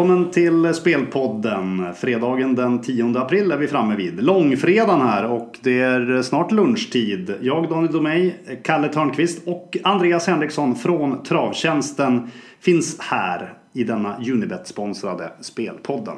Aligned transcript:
Välkommen 0.00 0.30
till 0.30 0.74
Spelpodden. 0.74 1.94
Fredagen 1.94 2.54
den 2.54 2.82
10 2.82 3.18
april 3.18 3.52
är 3.52 3.56
vi 3.56 3.68
framme 3.68 3.96
vid. 3.96 4.22
Långfredagen 4.22 5.00
här 5.00 5.24
och 5.26 5.58
det 5.62 5.80
är 5.80 6.22
snart 6.22 6.52
lunchtid. 6.52 7.34
Jag, 7.40 7.68
Daniel 7.68 7.92
Domeij, 7.92 8.34
Kalle 8.62 8.88
Törnqvist 8.88 9.48
och 9.48 9.76
Andreas 9.82 10.26
Henriksson 10.26 10.76
från 10.76 11.22
Travtjänsten 11.22 12.30
finns 12.60 13.00
här 13.00 13.54
i 13.72 13.84
denna 13.84 14.16
Unibet-sponsrade 14.18 15.30
Spelpodden. 15.40 16.16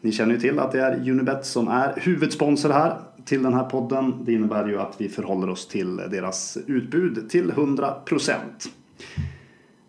Ni 0.00 0.12
känner 0.12 0.34
ju 0.34 0.40
till 0.40 0.58
att 0.58 0.72
det 0.72 0.80
är 0.80 1.10
Unibet 1.10 1.46
som 1.46 1.68
är 1.68 1.92
huvudsponsor 1.96 2.70
här 2.70 2.94
till 3.24 3.42
den 3.42 3.54
här 3.54 3.64
podden. 3.64 4.14
Det 4.24 4.32
innebär 4.32 4.66
ju 4.66 4.80
att 4.80 4.94
vi 4.98 5.08
förhåller 5.08 5.50
oss 5.50 5.68
till 5.68 5.96
deras 5.96 6.58
utbud 6.66 7.30
till 7.30 7.52
100%. 7.52 8.34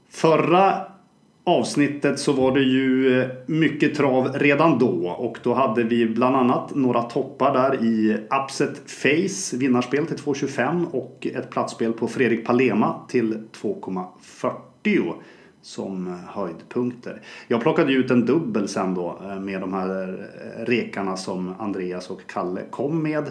Förra 0.09 0.96
avsnittet 1.47 2.19
så 2.19 2.31
var 2.31 2.51
det 2.51 2.61
ju 2.61 3.19
eh, 3.21 3.27
mycket 3.45 3.95
trav 3.95 4.33
redan 4.33 4.79
då 4.79 5.07
och 5.07 5.37
då 5.43 5.53
hade 5.53 5.83
vi 5.83 6.05
bland 6.05 6.35
annat 6.35 6.75
några 6.75 7.01
toppar 7.01 7.53
där 7.53 7.83
i 7.83 8.17
Upset 8.43 8.91
Face 8.91 9.57
vinnarspel 9.57 10.05
till 10.05 10.17
2,25 10.17 10.85
och 10.91 11.27
ett 11.35 11.49
platsspel 11.49 11.93
på 11.93 12.07
Fredrik 12.07 12.45
Palema 12.45 12.95
till 13.07 13.43
2,40 13.61 15.13
som 15.61 16.19
höjdpunkter. 16.27 17.21
Jag 17.47 17.61
plockade 17.61 17.93
ut 17.93 18.11
en 18.11 18.25
dubbel 18.25 18.67
sen 18.67 18.93
då 18.93 19.19
eh, 19.23 19.39
med 19.39 19.61
de 19.61 19.73
här 19.73 20.09
eh, 20.09 20.65
rekarna 20.65 21.17
som 21.17 21.53
Andreas 21.59 22.09
och 22.09 22.21
Kalle 22.27 22.61
kom 22.69 23.03
med. 23.03 23.23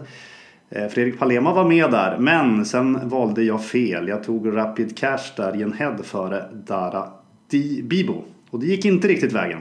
Fredrik 0.91 1.19
Palema 1.19 1.55
var 1.55 1.65
med 1.65 1.91
där 1.91 2.19
men 2.19 2.65
sen 2.65 3.09
valde 3.09 3.43
jag 3.43 3.65
fel. 3.65 4.09
Jag 4.09 4.25
tog 4.25 4.57
Rapid 4.57 4.97
Cash 4.99 5.33
där 5.37 5.57
i 5.57 5.63
en 5.63 5.73
head 5.73 5.99
före 6.03 6.45
Dara 6.53 7.09
Di 7.49 7.83
Bibo. 7.83 8.25
Och 8.51 8.61
det 8.61 8.67
gick 8.67 8.85
inte 8.85 9.09
riktigt 9.09 9.33
vägen. 9.33 9.61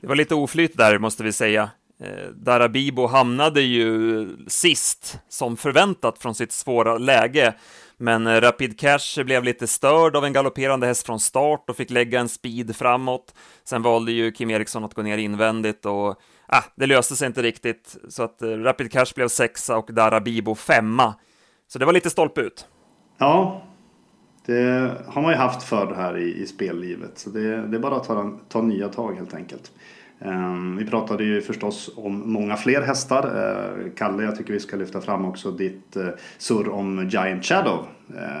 Det 0.00 0.06
var 0.06 0.16
lite 0.16 0.34
oflyt 0.34 0.76
där, 0.76 0.98
måste 0.98 1.22
vi 1.22 1.32
säga. 1.32 1.70
Eh, 2.00 2.30
Darabibo 2.34 3.06
hamnade 3.06 3.60
ju 3.60 4.28
sist, 4.46 5.18
som 5.28 5.56
förväntat 5.56 6.18
från 6.18 6.34
sitt 6.34 6.52
svåra 6.52 6.98
läge. 6.98 7.54
Men 7.96 8.26
eh, 8.26 8.40
Rapid 8.40 8.78
Cash 8.80 9.24
blev 9.24 9.44
lite 9.44 9.66
störd 9.66 10.16
av 10.16 10.24
en 10.24 10.32
galopperande 10.32 10.86
häst 10.86 11.06
från 11.06 11.20
start 11.20 11.70
och 11.70 11.76
fick 11.76 11.90
lägga 11.90 12.20
en 12.20 12.28
speed 12.28 12.76
framåt. 12.76 13.34
Sen 13.64 13.82
valde 13.82 14.12
ju 14.12 14.32
Kim 14.32 14.50
Eriksson 14.50 14.84
att 14.84 14.94
gå 14.94 15.02
ner 15.02 15.18
invändigt 15.18 15.86
och 15.86 16.20
ah, 16.46 16.64
det 16.76 16.86
löste 16.86 17.16
sig 17.16 17.26
inte 17.26 17.42
riktigt. 17.42 17.96
Så 18.08 18.22
att 18.22 18.42
eh, 18.42 18.48
Rapid 18.48 18.92
Cash 18.92 19.14
blev 19.14 19.28
sexa 19.28 19.76
och 19.76 19.94
Darabibo 19.94 20.54
femma. 20.54 21.14
Så 21.68 21.78
det 21.78 21.84
var 21.84 21.92
lite 21.92 22.10
stolpe 22.10 22.40
ut. 22.40 22.66
Ja, 23.18 23.62
det 24.46 24.92
har 25.06 25.22
man 25.22 25.30
ju 25.30 25.36
haft 25.36 25.62
förr 25.62 25.94
här 25.96 26.18
i, 26.18 26.42
i 26.42 26.46
spellivet. 26.46 27.18
Så 27.18 27.30
det, 27.30 27.66
det 27.66 27.76
är 27.76 27.80
bara 27.80 27.96
att 27.96 28.04
ta, 28.04 28.38
ta 28.48 28.62
nya 28.62 28.88
tag 28.88 29.14
helt 29.14 29.34
enkelt. 29.34 29.72
Ehm, 30.20 30.76
vi 30.76 30.86
pratade 30.86 31.24
ju 31.24 31.40
förstås 31.40 31.90
om 31.96 32.32
många 32.32 32.56
fler 32.56 32.82
hästar. 32.82 33.24
Eh, 33.24 33.92
Kalle, 33.96 34.22
jag 34.22 34.36
tycker 34.36 34.52
vi 34.52 34.60
ska 34.60 34.76
lyfta 34.76 35.00
fram 35.00 35.24
också 35.24 35.50
ditt 35.50 35.96
eh, 35.96 36.08
surr 36.38 36.68
om 36.68 37.08
Giant 37.08 37.44
Shadow. 37.44 37.86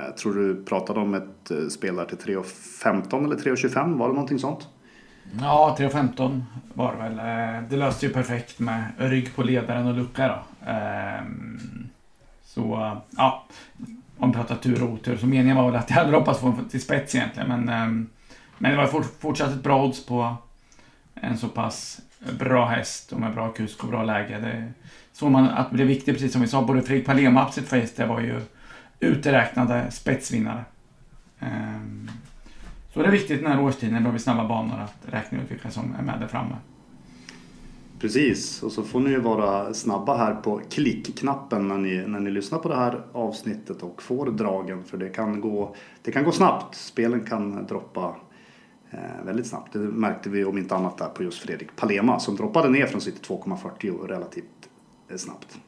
Jag 0.06 0.16
tror 0.16 0.34
du 0.34 0.64
pratade 0.64 1.00
om 1.00 1.14
ett 1.14 1.72
spel 1.72 1.96
där 1.96 2.04
till 2.04 2.18
3.15 2.18 3.24
eller 3.24 3.36
3.25? 3.36 3.98
Var 3.98 4.08
det 4.08 4.14
någonting 4.14 4.38
sånt? 4.38 4.68
Ja, 5.40 5.76
3.15 5.78 6.42
var 6.74 6.92
det 6.92 6.98
väl. 6.98 7.16
Det 7.70 7.76
löste 7.76 8.06
ju 8.06 8.12
perfekt 8.12 8.58
med 8.58 8.84
rygg 8.96 9.36
på 9.36 9.42
ledaren 9.42 9.86
och 9.86 9.94
lucka 9.94 10.28
då. 10.28 10.66
Ehm, 10.70 11.58
så 12.44 12.96
ja, 13.10 13.46
om 14.20 14.30
vi 14.30 14.36
pratar 14.36 14.56
tur 14.56 14.82
och 14.82 14.90
otur. 14.90 15.16
Så 15.16 15.26
meningen 15.26 15.56
var 15.56 15.70
väl 15.70 15.76
att 15.76 15.90
jag 15.90 15.96
hade 15.96 16.16
hoppats 16.16 16.40
få 16.40 16.46
en 16.46 16.68
till 16.68 16.80
spets 16.80 17.14
egentligen. 17.14 17.48
Men, 17.48 17.68
ehm, 17.68 18.08
men 18.58 18.70
det 18.70 18.76
var 18.76 19.02
fortsatt 19.20 19.50
ett 19.50 19.62
bra 19.62 19.84
odds 19.84 20.06
på 20.06 20.36
en 21.14 21.38
så 21.38 21.48
pass 21.48 22.00
bra 22.38 22.66
häst 22.66 23.12
och 23.12 23.20
med 23.20 23.34
bra 23.34 23.52
kusk 23.52 23.84
och 23.84 23.90
bra 23.90 24.04
läge. 24.04 24.38
Det 24.38 24.72
såg 25.12 25.30
man 25.30 25.48
att 25.48 25.70
det 25.70 25.74
blev 25.74 25.86
viktigt, 25.86 26.14
precis 26.14 26.32
som 26.32 26.40
vi 26.40 26.48
sa, 26.48 26.62
både 26.62 26.82
Fredrik 26.82 27.06
Palema 27.06 27.46
och 27.46 27.54
Face, 27.54 27.88
det 27.96 28.06
var 28.06 28.20
ju 28.20 28.40
uträknade 29.00 29.90
spetsvinnare. 29.90 30.64
Ehm, 31.40 32.10
så 32.92 33.02
det 33.02 33.06
är 33.06 33.12
viktigt 33.12 33.42
den 33.42 33.52
här 33.52 33.60
årstiden, 33.60 34.04
då 34.04 34.10
vi 34.10 34.18
snabba 34.18 34.48
banor, 34.48 34.80
att 34.80 35.14
räkna 35.14 35.38
ut 35.38 35.50
vilka 35.50 35.70
som 35.70 35.94
är 35.98 36.02
med 36.02 36.20
där 36.20 36.26
framme. 36.26 36.56
Precis, 38.00 38.62
och 38.62 38.72
så 38.72 38.82
får 38.82 39.00
ni 39.00 39.10
ju 39.10 39.20
vara 39.20 39.74
snabba 39.74 40.16
här 40.16 40.34
på 40.34 40.60
klickknappen 40.70 41.68
när 41.68 41.78
ni, 41.78 42.06
när 42.06 42.20
ni 42.20 42.30
lyssnar 42.30 42.58
på 42.58 42.68
det 42.68 42.76
här 42.76 43.00
avsnittet 43.12 43.82
och 43.82 44.02
får 44.02 44.26
dragen. 44.26 44.84
För 44.84 44.98
det 44.98 45.08
kan 45.08 45.40
gå, 45.40 45.74
det 46.02 46.12
kan 46.12 46.24
gå 46.24 46.32
snabbt. 46.32 46.74
Spelen 46.74 47.20
kan 47.20 47.66
droppa 47.66 48.16
eh, 48.90 49.24
väldigt 49.24 49.46
snabbt. 49.46 49.72
Det 49.72 49.78
märkte 49.78 50.30
vi 50.30 50.44
om 50.44 50.58
inte 50.58 50.74
annat 50.74 50.98
där 50.98 51.08
på 51.08 51.22
just 51.22 51.38
Fredrik 51.38 51.76
Palema 51.76 52.20
som 52.20 52.36
droppade 52.36 52.68
ner 52.68 52.86
från 52.86 53.00
sitt 53.00 53.28
2,40 53.28 54.06
relativt 54.06 54.68
eh, 55.10 55.16
snabbt. 55.16 55.58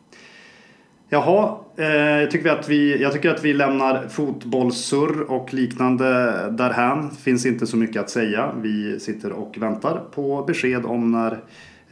Jaha, 1.08 1.56
eh, 1.76 1.86
jag, 1.86 2.30
tycker 2.30 2.50
att 2.50 2.68
vi, 2.68 3.02
jag 3.02 3.12
tycker 3.12 3.30
att 3.30 3.44
vi 3.44 3.54
lämnar 3.54 4.08
fotbollssurr 4.08 5.20
och 5.30 5.54
liknande 5.54 6.06
därhän. 6.50 7.10
Finns 7.10 7.46
inte 7.46 7.66
så 7.66 7.76
mycket 7.76 8.02
att 8.02 8.10
säga. 8.10 8.52
Vi 8.62 9.00
sitter 9.00 9.32
och 9.32 9.58
väntar 9.58 10.02
på 10.14 10.44
besked 10.46 10.84
om 10.84 11.12
när 11.12 11.40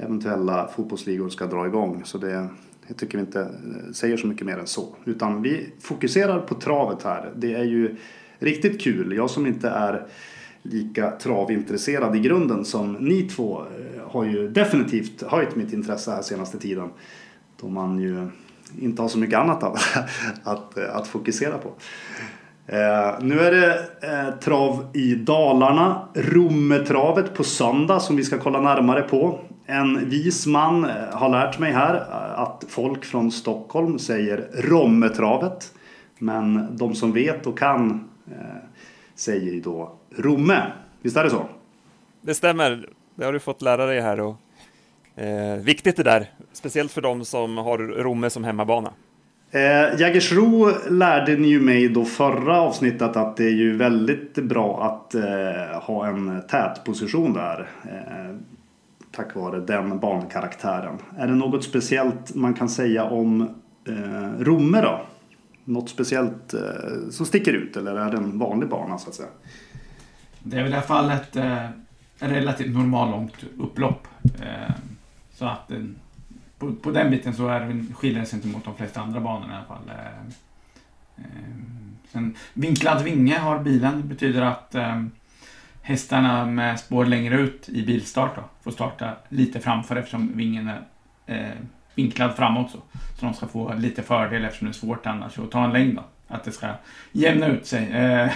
eventuella 0.03 0.69
fotbollsligor 0.69 1.28
ska 1.28 1.47
dra 1.47 1.66
igång. 1.66 2.03
Så 2.05 2.19
det 2.19 2.49
jag 2.91 2.97
tycker 2.97 3.19
vi 3.19 3.25
inte 3.25 3.41
eh, 3.41 3.93
säger 3.93 4.16
så 4.16 4.27
mycket 4.27 4.47
mer 4.47 4.59
än 4.59 4.66
så. 4.66 4.94
Utan 5.05 5.43
vi 5.43 5.72
fokuserar 5.81 6.41
på 6.41 6.55
travet 6.55 7.03
här. 7.03 7.33
Det 7.37 7.55
är 7.55 7.65
ju 7.65 7.97
riktigt 8.39 8.81
kul. 8.81 9.16
Jag 9.16 9.31
som 9.31 9.47
inte 9.47 9.69
är 9.69 10.06
lika 10.62 11.10
travintresserad 11.10 12.16
i 12.16 12.21
grunden 12.21 12.65
som 12.65 12.93
ni 12.93 13.22
två 13.22 13.60
eh, 13.60 14.10
har 14.10 14.25
ju 14.25 14.49
definitivt 14.49 15.22
höjt 15.22 15.56
mitt 15.56 15.72
intresse 15.72 16.10
här 16.10 16.22
senaste 16.22 16.59
tiden. 16.59 16.89
Då 17.60 17.69
man 17.69 17.99
ju 17.99 18.28
inte 18.78 19.03
har 19.03 19.09
så 19.09 19.19
mycket 19.19 19.39
annat 19.39 19.62
att, 19.65 19.78
att, 20.43 20.78
att 20.78 21.09
fokusera 21.09 21.59
på. 21.59 21.69
Eh, 22.66 23.21
nu 23.21 23.41
är 23.41 23.50
det 23.50 23.75
eh, 24.03 24.39
trav 24.41 24.87
i 24.93 25.15
Dalarna. 25.15 26.09
Rommetravet 26.15 27.34
på 27.34 27.44
söndag 27.44 28.00
som 28.00 28.16
vi 28.16 28.25
ska 28.25 28.39
kolla 28.39 28.60
närmare 28.60 29.03
på. 29.03 29.41
En 29.71 30.09
vis 30.09 30.47
man 30.47 30.85
eh, 30.85 30.91
har 31.13 31.29
lärt 31.29 31.59
mig 31.59 31.73
här 31.73 31.95
eh, 31.95 32.41
att 32.41 32.65
folk 32.69 33.05
från 33.05 33.33
Stockholm 33.33 33.99
säger 33.99 34.49
Rommetravet. 34.55 35.75
Men 36.19 36.77
de 36.77 36.95
som 36.95 37.13
vet 37.13 37.47
och 37.47 37.59
kan 37.59 38.09
eh, 38.31 38.37
säger 39.15 39.53
ju 39.53 39.61
då 39.61 39.93
Romme. 40.17 40.63
Visst 41.03 41.17
är 41.17 41.25
det 41.25 41.31
så? 41.31 41.47
Det 42.21 42.35
stämmer. 42.35 42.89
Det 43.15 43.25
har 43.25 43.33
du 43.33 43.41
fått 43.41 43.63
lära 43.63 43.87
dig 43.87 44.01
här. 44.01 44.21
Och, 44.21 44.37
eh, 45.23 45.57
viktigt 45.57 45.97
det 45.97 46.03
där, 46.03 46.27
speciellt 46.53 46.93
för 46.93 47.01
de 47.01 47.25
som 47.25 47.57
har 47.57 47.79
Romme 47.79 48.31
som 48.31 48.45
hemmabana. 48.45 48.93
Eh, 49.51 50.01
Jägersro 50.01 50.71
lärde 50.91 51.37
ni 51.37 51.49
ju 51.49 51.61
mig 51.61 51.89
då 51.89 52.05
förra 52.05 52.61
avsnittet 52.61 53.17
att 53.17 53.37
det 53.37 53.45
är 53.45 53.51
ju 53.51 53.77
väldigt 53.77 54.35
bra 54.35 54.85
att 54.85 55.15
eh, 55.15 55.83
ha 55.83 56.07
en 56.07 56.43
tät 56.49 56.85
position 56.85 57.33
där. 57.33 57.69
Eh, 57.85 58.37
tack 59.12 59.34
vare 59.34 59.60
den 59.60 59.98
bankaraktären. 59.98 60.98
Är 61.19 61.26
det 61.26 61.34
något 61.34 61.65
speciellt 61.65 62.34
man 62.34 62.54
kan 62.54 62.69
säga 62.69 63.04
om 63.04 63.43
eh, 63.88 64.44
Romme 64.44 64.81
då? 64.81 65.00
Något 65.65 65.88
speciellt 65.88 66.54
eh, 66.54 67.10
som 67.10 67.26
sticker 67.26 67.53
ut 67.53 67.76
eller 67.76 67.97
är 67.97 68.10
det 68.10 68.16
en 68.16 68.38
vanlig 68.38 68.69
bana 68.69 68.98
så 68.98 69.09
att 69.09 69.15
säga? 69.15 69.28
Det 70.42 70.57
är 70.57 70.62
väl 70.62 70.72
i 70.72 70.74
alla 70.74 70.83
fall 70.83 71.10
eh, 71.10 71.16
ett 71.16 71.36
eh, 71.36 71.68
relativt 72.18 72.74
normallångt 72.74 73.45
upplopp. 73.59 74.09
Eh, 74.41 74.74
så 75.34 75.45
att 75.45 75.71
eh, 75.71 75.78
på, 76.59 76.72
på, 76.74 76.91
den 76.91 77.10
biten 77.10 77.34
så 77.34 77.48
är 77.48 77.60
det, 77.60 77.95
skiljer 77.95 78.21
det 78.21 78.27
sig 78.27 78.36
inte 78.36 78.48
mot 78.48 78.65
de 78.65 78.77
flesta 78.77 79.01
andra 79.01 79.21
banorna 79.21 79.53
i 79.53 79.56
alla 79.56 79.65
fall. 79.65 79.89
Eh, 79.89 80.21
eh, 81.24 81.54
sen, 82.13 82.36
vinklad 82.54 83.03
vinge 83.03 83.39
har 83.39 83.59
bilen. 83.59 84.09
Betyder 84.09 84.42
att 84.42 84.74
eh, 84.74 85.03
hästarna 85.91 86.47
med 86.47 86.81
spår 86.81 87.04
längre 87.04 87.34
ut 87.34 87.69
i 87.69 87.87
bilstart 87.87 88.37
då, 88.37 88.42
får 88.63 88.71
starta 88.71 89.16
lite 89.28 89.60
framför 89.60 89.97
eftersom 89.97 90.33
vingen 90.34 90.69
är 90.69 90.83
eh, 91.27 91.57
vinklad 91.95 92.37
framåt. 92.37 92.71
Så. 92.71 92.78
så 93.19 93.27
de 93.27 93.34
ska 93.34 93.47
få 93.47 93.75
lite 93.75 94.03
fördel 94.03 94.45
eftersom 94.45 94.69
det 94.69 94.71
är 94.71 94.72
svårt 94.72 95.07
annars 95.07 95.39
att 95.39 95.51
ta 95.51 95.65
en 95.65 95.72
längd. 95.72 95.97
Då. 95.97 96.04
Att 96.28 96.45
det 96.45 96.53
ska 96.53 96.69
jämna 97.13 97.47
ut 97.47 97.66
sig. 97.66 97.91
Eh, 97.92 98.31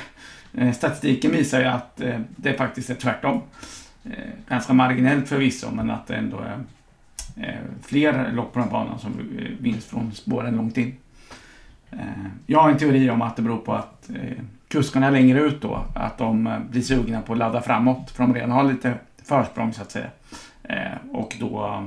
eh 0.54 0.72
statistiken 0.72 1.30
visar 1.30 1.60
ju 1.60 1.66
att 1.66 2.00
eh, 2.00 2.20
det 2.36 2.54
faktiskt 2.54 2.90
är 2.90 2.94
tvärtom. 2.94 3.42
Eh, 4.04 4.10
ganska 4.48 4.72
marginellt 4.72 5.28
förvisso, 5.28 5.70
men 5.70 5.90
att 5.90 6.06
det 6.06 6.14
ändå 6.14 6.38
är 6.38 6.58
eh, 7.36 7.60
fler 7.82 8.32
lopp 8.32 8.52
på 8.52 8.58
den 8.58 8.68
banan 8.68 8.98
som 8.98 9.12
eh, 9.12 9.48
vinns 9.58 9.84
från 9.84 10.12
spåren 10.12 10.56
långt 10.56 10.76
in. 10.76 10.96
Eh, 11.90 11.98
jag 12.46 12.62
har 12.62 12.70
en 12.70 12.78
teori 12.78 13.10
om 13.10 13.22
att 13.22 13.36
det 13.36 13.42
beror 13.42 13.58
på 13.58 13.72
att 13.72 14.10
kuskarna 14.74 15.10
längre 15.10 15.40
ut 15.40 15.60
då, 15.60 15.84
att 15.94 16.18
de 16.18 16.46
eh, 16.46 16.58
blir 16.70 16.82
sugna 16.82 17.22
på 17.22 17.32
att 17.32 17.38
ladda 17.38 17.62
framåt, 17.62 18.10
för 18.10 18.22
de 18.22 18.34
redan 18.34 18.50
har 18.50 18.64
lite 18.64 18.94
försprång 19.24 19.72
så 19.72 19.82
att 19.82 19.90
säga. 19.90 20.06
Eh, 20.62 21.10
och 21.12 21.36
då 21.40 21.84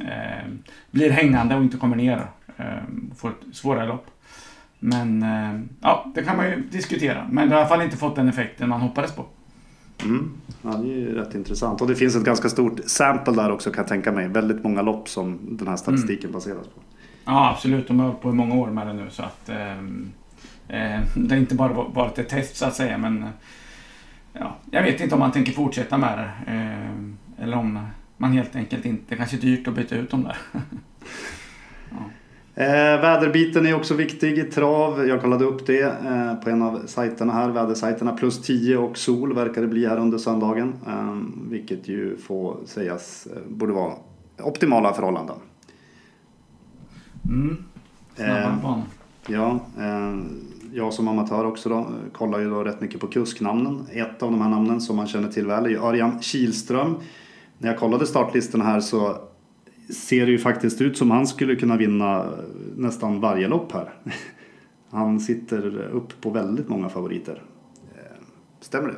eh, 0.00 0.50
blir 0.90 1.10
hängande 1.10 1.54
och 1.54 1.62
inte 1.62 1.76
kommer 1.76 1.96
ner. 1.96 2.26
Eh, 2.56 2.64
får 3.16 3.28
ett 3.30 3.56
svårare 3.56 3.86
lopp. 3.86 4.06
Men 4.78 5.24
ja, 5.80 6.12
det 6.14 6.22
kan 6.22 6.36
man 6.36 6.46
ju 6.46 6.62
diskutera. 6.70 7.26
Men 7.30 7.48
det 7.48 7.54
har 7.54 7.60
i 7.60 7.64
alla 7.64 7.68
fall 7.68 7.82
inte 7.82 7.96
fått 7.96 8.16
den 8.16 8.28
effekten 8.28 8.68
man 8.68 8.80
hoppades 8.80 9.12
på. 9.12 9.24
Mm. 10.02 10.32
Ja, 10.62 10.70
det 10.70 10.88
är 10.88 10.96
ju 10.96 11.14
rätt 11.14 11.34
intressant. 11.34 11.80
Och 11.80 11.88
det 11.88 11.94
finns 11.94 12.16
ett 12.16 12.24
ganska 12.24 12.48
stort 12.48 12.80
sample 12.86 13.32
där 13.32 13.50
också 13.50 13.70
kan 13.70 13.82
jag 13.82 13.88
tänka 13.88 14.12
mig. 14.12 14.28
Väldigt 14.28 14.64
många 14.64 14.82
lopp 14.82 15.08
som 15.08 15.38
den 15.42 15.68
här 15.68 15.76
statistiken 15.76 16.24
mm. 16.24 16.32
baseras 16.32 16.66
på. 16.66 16.80
Ja, 17.24 17.50
absolut. 17.50 17.88
De 17.88 18.00
har 18.00 18.06
hållit 18.06 18.22
på 18.22 18.30
i 18.30 18.32
många 18.32 18.54
år 18.54 18.70
med 18.70 18.86
det 18.86 18.92
nu. 18.92 19.10
Så 19.10 19.22
att, 19.22 19.48
eh, 19.48 19.72
eh, 19.72 19.82
det 21.14 21.30
har 21.30 21.36
inte 21.36 21.54
bara 21.54 21.72
varit 21.72 22.18
ett 22.18 22.28
test 22.28 22.56
så 22.56 22.66
att 22.66 22.74
säga. 22.74 22.98
Men 22.98 23.28
ja, 24.32 24.56
jag 24.70 24.82
vet 24.82 25.00
inte 25.00 25.14
om 25.14 25.18
man 25.20 25.32
tänker 25.32 25.52
fortsätta 25.52 25.98
med 25.98 26.18
det. 26.18 26.52
Eh, 26.52 27.44
eller 27.44 27.56
om 27.56 27.86
man 28.16 28.32
helt 28.32 28.56
enkelt 28.56 28.84
inte... 28.84 29.02
Det 29.08 29.16
kanske 29.16 29.36
är 29.36 29.40
dyrt 29.40 29.68
att 29.68 29.74
byta 29.74 29.96
ut 29.96 30.10
dem 30.10 30.22
där. 30.22 30.36
ja. 31.90 31.96
Eh, 32.56 33.00
väderbiten 33.00 33.66
är 33.66 33.74
också 33.74 33.94
viktig 33.94 34.38
i 34.38 34.42
trav. 34.42 35.06
Jag 35.08 35.20
kollade 35.20 35.44
upp 35.44 35.66
det 35.66 35.82
eh, 35.82 36.34
på 36.34 36.50
en 36.50 36.62
av 36.62 36.82
sajterna 36.86 37.32
här. 37.32 37.48
Vädersajterna 37.48 38.12
plus 38.12 38.42
10 38.42 38.76
och 38.76 38.98
sol 38.98 39.34
verkar 39.34 39.62
det 39.62 39.68
bli 39.68 39.86
här 39.86 39.98
under 39.98 40.18
söndagen. 40.18 40.74
Eh, 40.86 41.16
vilket 41.50 41.88
ju 41.88 42.16
får 42.16 42.56
sägas 42.66 43.26
eh, 43.26 43.42
borde 43.48 43.72
vara 43.72 43.94
optimala 44.38 44.94
förhållanden. 44.94 45.36
Mm. 47.24 47.64
Snabba 48.14 48.82
Ja, 49.26 49.60
eh, 49.78 50.18
jag 50.74 50.92
som 50.92 51.08
amatör 51.08 51.44
också 51.44 51.68
då 51.68 51.86
kollar 52.12 52.38
ju 52.38 52.50
då 52.50 52.64
rätt 52.64 52.80
mycket 52.80 53.00
på 53.00 53.06
kusknamnen. 53.06 53.86
Ett 53.92 54.22
av 54.22 54.30
de 54.30 54.40
här 54.40 54.48
namnen 54.48 54.80
som 54.80 54.96
man 54.96 55.06
känner 55.06 55.28
till 55.28 55.46
väl 55.46 55.64
är 55.64 55.68
ju 55.68 55.78
Örjan 55.78 56.22
Kihlström. 56.22 56.94
När 57.58 57.68
jag 57.68 57.78
kollade 57.78 58.06
startlistorna 58.06 58.64
här 58.64 58.80
så 58.80 59.16
ser 59.94 60.26
det 60.26 60.32
ju 60.32 60.38
faktiskt 60.38 60.80
ut 60.80 60.98
som 60.98 61.10
han 61.10 61.26
skulle 61.26 61.56
kunna 61.56 61.76
vinna 61.76 62.20
eh, 62.20 62.28
nästan 62.76 63.20
varje 63.20 63.48
lopp 63.48 63.72
här. 63.72 63.92
Han 64.90 65.20
sitter 65.20 65.78
upp 65.78 66.20
på 66.20 66.30
väldigt 66.30 66.68
många 66.68 66.88
favoriter. 66.88 67.42
Eh, 67.94 68.22
stämmer 68.60 68.88
det? 68.88 68.96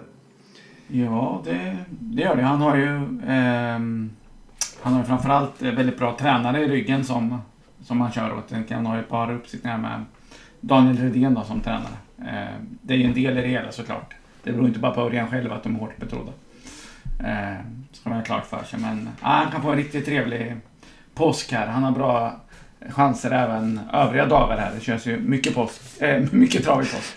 Ja, 0.98 1.42
det, 1.44 1.76
det 1.90 2.22
gör 2.22 2.36
det. 2.36 2.42
Han 2.42 2.60
har 2.60 2.76
ju 2.76 2.96
eh, 3.26 3.78
han 4.82 4.92
har 4.94 5.02
framförallt 5.02 5.62
eh, 5.62 5.72
väldigt 5.72 5.98
bra 5.98 6.16
tränare 6.18 6.64
i 6.64 6.68
ryggen 6.68 7.04
som, 7.04 7.38
som 7.80 8.00
han 8.00 8.12
kör 8.12 8.34
åt. 8.38 8.70
Han 8.70 8.86
har 8.86 8.94
ju 8.94 9.00
ett 9.00 9.08
par 9.08 9.32
uppsittningar 9.32 9.78
med 9.78 10.04
Daniel 10.66 10.96
Redén 10.96 11.34
då, 11.34 11.44
som 11.44 11.60
tränare. 11.60 11.96
Eh, 12.18 12.54
det 12.82 12.94
är 12.94 12.98
ju 12.98 13.04
en 13.04 13.14
del 13.14 13.38
i 13.38 13.42
det 13.42 13.48
hela 13.48 13.72
såklart. 13.72 14.14
Det 14.42 14.52
beror 14.52 14.66
inte 14.66 14.78
bara 14.78 14.92
på 14.92 15.00
Örjan 15.00 15.30
själv 15.30 15.52
att 15.52 15.62
de 15.62 15.76
är 15.76 15.80
hårt 15.80 15.96
betrodda. 15.96 16.32
Eh, 17.18 17.56
ska 17.92 18.08
man 18.08 18.18
ha 18.18 18.24
klart 18.24 18.46
för 18.46 18.64
sig. 18.64 18.78
Men 18.78 19.08
ah, 19.20 19.36
han 19.36 19.52
kan 19.52 19.62
få 19.62 19.70
en 19.70 19.76
riktigt 19.76 20.04
trevlig 20.04 20.56
påsk 21.14 21.52
här. 21.52 21.66
Han 21.66 21.82
har 21.82 21.90
bra 21.90 22.40
chanser 22.88 23.30
även 23.30 23.80
övriga 23.92 24.26
dagar 24.26 24.56
här. 24.56 24.72
Det 24.74 24.80
känns 24.80 25.06
ju 25.06 25.20
mycket, 25.20 25.54
påsk, 25.54 26.02
Eh, 26.02 26.22
mycket 26.32 26.64
trav 26.64 26.82
i 26.82 26.84
påsk. 26.84 27.14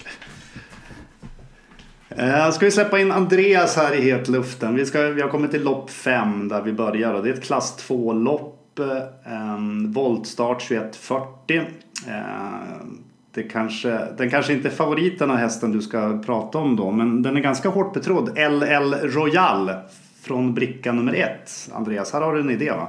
Eh, 2.10 2.52
ska 2.52 2.66
vi 2.66 2.72
släppa 2.72 3.00
in 3.00 3.12
Andreas 3.12 3.76
här 3.76 3.96
i 3.96 4.12
hetluften. 4.12 4.76
Vi, 4.76 4.86
ska, 4.86 5.02
vi 5.02 5.22
har 5.22 5.30
kommit 5.30 5.52
till 5.52 5.64
lopp 5.64 5.90
5 5.90 6.48
där 6.48 6.62
vi 6.62 6.74
börjar. 6.74 7.24
Det 7.24 7.30
är 7.30 7.34
ett 7.34 7.44
klass 7.44 7.88
2-lopp. 7.88 8.80
Eh, 8.80 9.58
voltstart 9.88 10.62
21.40. 10.62 11.66
Eh, 12.08 12.14
det 13.34 13.44
kanske, 13.44 14.08
den 14.18 14.30
kanske 14.30 14.54
inte 14.54 14.68
är 14.68 14.72
favoriten 14.72 15.32
av 15.32 15.38
hästen 15.38 15.72
du 15.72 15.82
ska 15.82 16.22
prata 16.26 16.58
om 16.58 16.76
då. 16.76 16.92
Men 16.92 17.22
den 17.22 17.38
är 17.38 17.42
ganska 17.42 17.70
hårt 17.70 17.94
betrodd. 17.94 18.38
LL 18.38 18.94
Royal 18.94 19.72
från 20.22 20.54
bricka 20.54 20.92
nummer 20.92 21.14
1. 21.14 21.70
Andreas, 21.74 22.14
här 22.14 22.22
har 22.22 22.34
du 22.34 22.40
en 22.40 22.50
idé 22.50 22.72
va? 22.72 22.88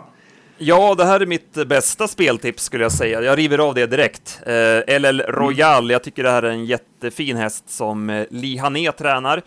Ja, 0.58 0.94
det 0.94 1.04
här 1.04 1.20
är 1.20 1.26
mitt 1.26 1.69
bästa 1.69 2.08
speltips 2.08 2.62
skulle 2.62 2.84
jag 2.84 2.92
säga. 2.92 3.22
Jag 3.22 3.38
river 3.38 3.58
av 3.58 3.75
det 3.75 3.87
direkt. 3.87 4.42
Eh, 4.46 5.00
LL 5.00 5.20
Royal, 5.20 5.90
jag 5.90 6.02
tycker 6.02 6.22
det 6.22 6.31
här 6.31 6.42
är 6.42 6.50
en 6.50 6.64
jättefin 6.64 7.37
häst 7.37 7.70
som 7.70 8.10
eh, 8.10 8.26
Li 8.31 8.56
Hané 8.56 8.92
tränar. 8.92 9.42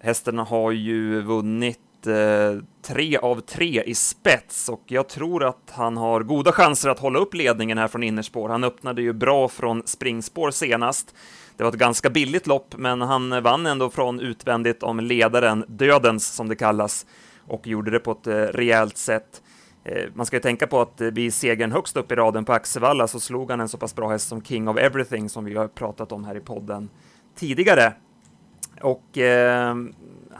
Hästen 0.00 0.38
har 0.38 0.72
ju 0.72 1.22
vunnit 1.22 1.78
Eh, 2.06 2.62
tre 2.82 3.16
av 3.16 3.40
tre 3.40 3.82
i 3.82 3.94
spets 3.94 4.68
och 4.68 4.82
jag 4.86 5.08
tror 5.08 5.44
att 5.44 5.70
han 5.70 5.96
har 5.96 6.20
goda 6.20 6.52
chanser 6.52 6.88
att 6.88 6.98
hålla 6.98 7.18
upp 7.18 7.34
ledningen 7.34 7.78
här 7.78 7.88
från 7.88 8.02
innerspår. 8.02 8.48
Han 8.48 8.64
öppnade 8.64 9.02
ju 9.02 9.12
bra 9.12 9.48
från 9.48 9.82
springspår 9.84 10.50
senast. 10.50 11.14
Det 11.56 11.62
var 11.62 11.70
ett 11.70 11.78
ganska 11.78 12.10
billigt 12.10 12.46
lopp, 12.46 12.74
men 12.76 13.00
han 13.00 13.42
vann 13.42 13.66
ändå 13.66 13.90
från 13.90 14.20
utvändigt 14.20 14.82
om 14.82 15.00
ledaren, 15.00 15.64
Dödens 15.68 16.34
som 16.34 16.48
det 16.48 16.56
kallas, 16.56 17.06
och 17.46 17.66
gjorde 17.66 17.90
det 17.90 17.98
på 17.98 18.12
ett 18.12 18.26
eh, 18.26 18.32
rejält 18.34 18.96
sätt. 18.96 19.42
Eh, 19.84 20.04
man 20.14 20.26
ska 20.26 20.36
ju 20.36 20.40
tänka 20.40 20.66
på 20.66 20.80
att 20.80 21.00
vid 21.00 21.34
segern 21.34 21.72
högst 21.72 21.96
upp 21.96 22.12
i 22.12 22.14
raden 22.14 22.44
på 22.44 22.52
Axevalla 22.52 23.08
så 23.08 23.20
slog 23.20 23.50
han 23.50 23.60
en 23.60 23.68
så 23.68 23.78
pass 23.78 23.94
bra 23.94 24.08
häst 24.08 24.28
som 24.28 24.42
King 24.42 24.68
of 24.68 24.76
Everything 24.76 25.28
som 25.28 25.44
vi 25.44 25.54
har 25.54 25.68
pratat 25.68 26.12
om 26.12 26.24
här 26.24 26.36
i 26.36 26.40
podden 26.40 26.90
tidigare. 27.36 27.92
Och 28.80 29.18
eh, 29.18 29.74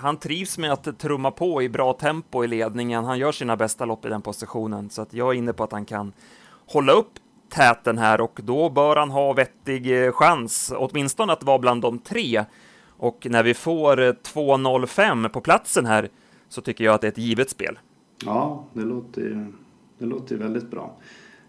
han 0.01 0.17
trivs 0.17 0.59
med 0.59 0.73
att 0.73 0.99
trumma 0.99 1.31
på 1.31 1.63
i 1.63 1.69
bra 1.69 1.93
tempo 1.93 2.45
i 2.45 2.49
ledningen. 2.49 3.05
Han 3.05 3.19
gör 3.19 3.33
sina 3.33 3.57
bästa 3.57 3.85
lopp 3.85 4.07
i 4.07 4.09
den 4.09 4.23
positionen, 4.23 4.91
så 4.91 5.03
att 5.03 5.15
jag 5.15 5.35
är 5.35 5.39
inne 5.39 5.53
på 5.53 5.65
att 5.65 5.73
han 5.73 5.85
kan 5.85 6.13
hålla 6.67 6.93
upp 6.93 7.11
täten 7.49 7.99
här 7.99 8.21
och 8.21 8.41
då 8.45 8.71
bör 8.71 8.97
han 8.97 9.11
ha 9.11 9.33
vettig 9.33 10.05
eh, 10.07 10.13
chans, 10.13 10.73
åtminstone 10.77 11.33
att 11.33 11.43
vara 11.43 11.59
bland 11.59 11.83
de 11.83 11.99
tre. 11.99 12.45
Och 12.87 13.27
när 13.31 13.43
vi 13.43 13.55
får 13.55 14.01
eh, 14.01 14.13
2.05 14.13 15.29
på 15.29 15.41
platsen 15.41 15.87
här 15.87 16.09
så 16.49 16.61
tycker 16.61 16.85
jag 16.85 16.95
att 16.95 17.01
det 17.01 17.07
är 17.07 17.13
ett 17.13 17.19
givet 17.19 17.51
spel. 17.51 17.79
Ja, 18.25 18.65
det 18.73 18.85
låter, 18.85 19.53
det 19.99 20.07
låter 20.07 20.37
väldigt 20.37 20.71
bra. 20.71 20.97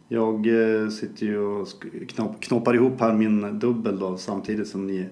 Jag 0.07 0.47
eh, 0.47 0.89
sitter 0.89 1.25
ju 1.25 1.39
och 1.39 1.67
knopp, 2.09 2.41
knoppar 2.41 2.75
ihop 2.75 2.99
här 2.99 3.13
min 3.13 3.59
dubbel 3.59 3.99
då, 3.99 4.17
samtidigt 4.17 4.67
som 4.67 4.87
ni 4.87 5.09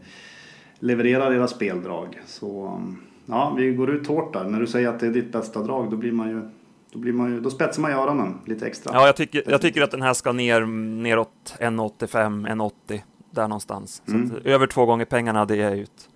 levererar 0.79 1.33
era 1.33 1.47
speldrag. 1.47 2.21
Så 2.25 2.67
mm, 2.67 2.97
ja, 3.27 3.53
vi 3.57 3.73
går 3.73 3.89
ut 3.89 4.07
hårt 4.07 4.33
där. 4.33 4.43
När 4.43 4.59
du 4.59 4.67
säger 4.67 4.89
att 4.89 4.99
det 4.99 5.07
är 5.07 5.11
ditt 5.11 5.31
bästa 5.31 5.63
drag 5.63 5.91
då 5.91 5.97
blir 5.97 6.11
man 6.11 6.29
ju 6.29 6.49
då, 6.91 6.99
blir 6.99 7.13
man 7.13 7.31
ju, 7.31 7.41
då 7.41 7.49
spetsar 7.49 7.81
man 7.81 7.91
ju 7.91 7.97
öronen 7.97 8.37
lite 8.45 8.67
extra. 8.67 8.93
Ja, 8.93 9.05
jag 9.05 9.15
tycker, 9.15 9.43
jag 9.47 9.61
tycker 9.61 9.81
att 9.81 9.91
den 9.91 10.01
här 10.01 10.13
ska 10.13 10.31
ner 10.31 10.61
neråt 11.01 11.55
1,85, 11.59 12.47
1,80 12.47 13.01
där 13.31 13.47
någonstans. 13.47 14.01
Så 14.05 14.15
mm. 14.15 14.31
över 14.43 14.67
två 14.67 14.85
gånger 14.85 15.05
pengarna, 15.05 15.45
det 15.45 15.61
är 15.61 15.75
ju 15.75 15.83
ett 15.83 16.09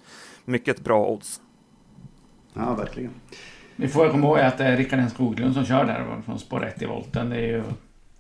mycket 0.46 0.84
bra 0.84 1.08
odds. 1.08 1.42
Ja, 2.54 2.76
verkligen. 2.76 3.12
Vi 3.76 3.88
får 3.88 4.10
komma 4.10 4.28
ihåg 4.28 4.40
att 4.40 4.58
det 4.58 4.64
är 4.64 4.78
Rickard 4.78 5.00
N 5.00 5.10
Skoglund 5.10 5.54
som 5.54 5.66
kör 5.66 5.86
där 5.86 6.22
från 6.26 6.40
spår 6.40 6.66
1 6.66 6.82
i 6.82 6.86
volten. 6.86 7.30
Det 7.30 7.36
är 7.36 7.48
ju, 7.48 7.64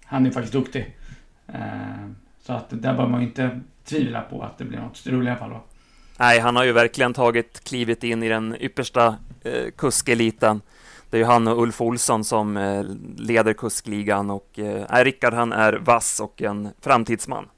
han 0.06 0.26
är 0.26 0.32
faktiskt 0.32 0.54
duktig. 0.54 0.98
Eh, 1.48 1.62
så 2.40 2.54
att 2.54 2.66
där 2.70 2.94
bör 2.94 3.08
man 3.08 3.22
inte 3.22 3.60
tvivla 3.84 4.22
på 4.22 4.42
att 4.42 4.58
det 4.58 4.66
blir 4.66 4.80
något 4.80 4.98
strul 4.98 5.28
i 5.28 5.30
alla 5.30 5.40
fall. 5.40 5.56
Nej, 6.22 6.40
han 6.40 6.56
har 6.56 6.64
ju 6.64 6.72
verkligen 6.72 7.14
tagit 7.14 7.64
klivet 7.64 8.04
in 8.04 8.24
i 8.24 8.30
den 8.30 8.56
yppersta 8.60 9.16
eh, 9.44 9.72
kuskeliten. 9.78 10.62
Det 11.10 11.18
är 11.18 11.20
ju 11.20 11.26
han 11.26 11.48
och 11.48 11.62
Ulf 11.62 11.82
Olsson 11.82 12.24
som 12.24 12.58
eh, 12.58 12.84
leder 13.18 13.54
kuskligan 13.54 14.30
och 14.30 14.60
eh, 14.60 15.04
Rickard 15.04 15.34
han 15.34 15.54
är 15.54 15.74
vass 15.74 16.20
och 16.20 16.42
en 16.42 16.70
framtidsman. 16.82 17.50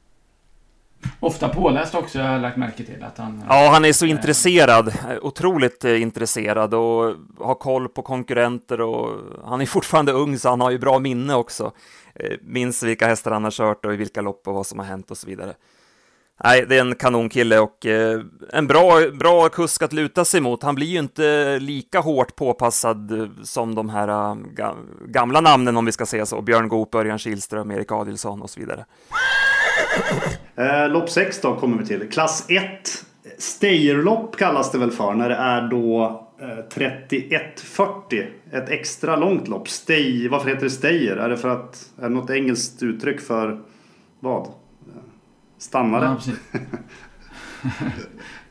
Ofta 1.20 1.50
påläst 1.50 1.96
också, 1.96 2.20
jag 2.20 2.26
har 2.26 2.40
lagt 2.40 2.58
märke 2.58 2.84
till. 2.84 3.04
Att 3.04 3.18
han, 3.18 3.44
ja, 3.50 3.70
han 3.74 3.86
är 3.86 3.94
så 3.94 4.06
intresserad, 4.06 4.94
otroligt 5.22 5.86
eh, 5.86 6.02
intresserad 6.02 6.74
och 6.74 7.16
har 7.40 7.56
koll 7.56 7.90
på 7.90 8.02
konkurrenter 8.02 8.82
och 8.82 9.20
han 9.46 9.62
är 9.62 9.66
fortfarande 9.66 10.12
ung 10.12 10.38
så 10.38 10.50
han 10.50 10.62
har 10.62 10.72
ju 10.72 10.80
bra 10.80 11.00
minne 11.00 11.36
också. 11.36 11.72
Eh, 12.16 12.38
minns 12.42 12.84
vilka 12.84 13.08
hästar 13.08 13.32
han 13.32 13.44
har 13.44 13.52
kört 13.52 13.86
och 13.86 13.94
i 13.94 13.96
vilka 13.96 14.22
lopp 14.22 14.48
och 14.48 14.54
vad 14.54 14.68
som 14.68 14.80
har 14.80 14.86
hänt 14.86 15.12
och 15.12 15.18
så 15.18 15.28
vidare. 15.28 15.54
Nej, 16.44 16.66
det 16.70 16.78
är 16.78 16.82
en 16.82 16.96
kanonkille 16.96 17.60
och 17.60 17.86
eh, 17.86 18.22
en 18.54 18.68
bra, 18.68 19.00
bra 19.20 19.50
kusk 19.50 19.82
att 19.82 19.94
luta 19.94 20.26
sig 20.26 20.42
mot. 20.42 20.64
Han 20.64 20.76
blir 20.76 20.88
ju 20.88 21.00
inte 21.00 21.60
lika 21.60 22.00
hårt 22.00 22.36
påpassad 22.36 23.30
som 23.44 23.76
de 23.76 23.90
här 23.90 24.08
eh, 24.08 24.36
gamla 25.08 25.42
namnen 25.42 25.78
om 25.78 25.86
vi 25.86 25.92
ska 25.92 26.06
säga 26.06 26.26
så. 26.26 26.42
Björn 26.42 26.68
Goop, 26.68 26.96
Örjan 26.96 27.20
Kihlström, 27.20 27.72
Erik 27.72 27.92
Adilsson 27.92 28.42
och 28.42 28.50
så 28.50 28.60
vidare. 28.60 28.86
Eh, 30.56 30.90
lopp 30.90 31.10
6 31.10 31.42
då 31.42 31.56
kommer 31.56 31.78
vi 31.78 31.86
till. 31.86 32.10
Klass 32.12 32.46
1. 32.50 32.62
Stayerlopp 33.38 34.38
kallas 34.38 34.72
det 34.72 34.78
väl 34.78 34.92
för 34.92 35.14
när 35.14 35.30
det 35.30 35.36
är 35.36 35.62
då 35.68 36.06
eh, 36.42 36.80
31.40. 36.80 38.26
Ett 38.52 38.70
extra 38.70 39.16
långt 39.16 39.48
lopp. 39.48 39.70
Stay, 39.70 40.28
varför 40.28 40.50
heter 40.50 40.64
det 40.64 40.70
Stayer? 40.70 41.18
Är 41.18 41.30
det 41.30 41.38
för 41.38 41.50
att, 41.50 41.90
är 41.98 42.04
det 42.04 42.16
något 42.16 42.30
engelskt 42.30 42.84
uttryck 42.84 43.22
för 43.22 43.62
vad? 44.20 44.48
Stannare? 45.64 46.16
Ja, 46.52 46.62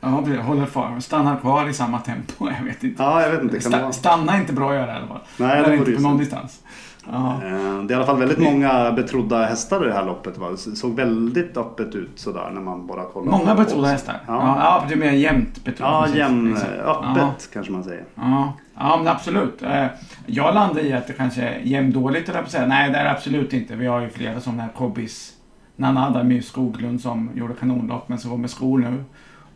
ja, 0.35 0.43
håller 0.43 0.67
kvar. 0.67 1.01
Stannar 1.01 1.37
kvar 1.37 1.69
i 1.69 1.73
samma 1.73 1.99
tempo. 1.99 2.51
Jag 2.59 2.65
vet 2.65 2.85
inte. 2.85 3.03
Ja, 3.03 3.23
jag 3.23 3.31
vet 3.31 3.43
inte. 3.43 3.61
Sta 3.61 3.93
stanna 3.93 4.33
är 4.33 4.41
inte 4.41 4.53
bra 4.53 4.71
att 4.71 4.75
göra 4.75 4.93
i 4.93 4.97
alla 4.97 5.07
fall. 5.07 5.21
Nej, 5.37 5.63
det, 5.63 5.71
det 5.71 5.77
inte 5.77 5.93
på 5.93 6.03
någon 6.03 6.19
distans. 6.19 6.63
Ja. 7.11 7.41
Eh, 7.45 7.83
det 7.83 7.85
är 7.85 7.91
i 7.91 7.95
alla 7.95 8.07
fall 8.07 8.19
väldigt 8.19 8.39
många 8.39 8.93
betrodda 8.93 9.45
hästar 9.45 9.85
i 9.85 9.89
det 9.89 9.95
här 9.95 10.05
loppet. 10.05 10.39
Va? 10.39 10.51
Det 10.51 10.57
såg 10.57 10.97
väldigt 10.97 11.57
öppet 11.57 11.95
ut 11.95 12.11
sådär 12.15 12.51
när 12.51 12.61
man 12.61 12.87
bara 12.87 13.05
kollade. 13.05 13.39
Många 13.39 13.55
betrodda 13.55 13.89
hästar? 13.89 14.21
Ja, 14.27 14.57
ja, 14.59 14.85
det 14.89 14.95
är 14.95 14.99
mer 14.99 15.13
jämnt 15.13 15.65
betrodda. 15.65 16.09
Ja, 16.09 16.17
jämn, 16.17 16.57
öppet 16.57 17.17
ja. 17.17 17.35
kanske 17.53 17.73
man 17.73 17.85
säger. 17.85 18.05
Ja. 18.15 18.53
ja, 18.79 18.97
men 18.97 19.09
absolut. 19.09 19.63
Eh, 19.63 19.87
jag 20.27 20.55
landar 20.55 20.83
i 20.83 20.93
att 20.93 21.07
det 21.07 21.13
kanske 21.13 21.43
är 21.43 21.61
jämndåligt, 21.63 22.29
eller 22.29 22.45
säga. 22.45 22.67
Nej, 22.67 22.91
det 22.91 22.99
är 22.99 23.05
det 23.05 23.11
absolut 23.11 23.53
inte. 23.53 23.77
Vi 23.77 23.87
har 23.87 24.01
ju 24.01 24.11
flera 24.11 24.41
sådana 24.41 24.63
här 24.63 24.71
Kobbis. 24.77 25.33
Nanada 25.77 26.23
My 26.25 26.43
Skoglund 26.43 27.01
som 27.01 27.31
gjorde 27.35 27.55
kanonlopp 27.55 28.09
men 28.09 28.19
som 28.19 28.31
går 28.31 28.39
med 28.39 28.51
skor 28.51 28.79
nu. 28.79 29.05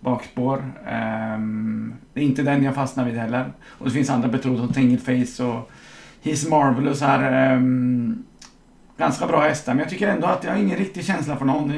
Bakspår. 0.01 0.65
Um, 1.37 1.95
Det 2.13 2.21
är 2.21 2.25
inte 2.25 2.43
den 2.43 2.65
jag 2.65 2.75
fastnar 2.75 3.05
vid 3.05 3.15
heller. 3.15 3.53
Och 3.67 3.85
det 3.85 3.91
finns 3.91 4.11
andra 4.11 4.29
betrodda 4.29 4.59
som 4.59 4.73
Tangled 4.73 5.03
Face 5.03 5.45
och 5.45 5.71
He's 6.23 6.51
Marvelous 6.51 7.01
här. 7.01 7.53
Um, 7.57 8.25
ganska 8.97 9.27
bra 9.27 9.41
hästar, 9.41 9.75
men 9.75 9.81
jag 9.83 9.91
tycker 9.91 10.09
ändå 10.09 10.27
att 10.27 10.45
jag 10.45 10.51
har 10.51 10.59
ingen 10.59 10.79
riktig 10.79 11.05
känsla 11.05 11.37
för 11.37 11.45
någon. 11.45 11.73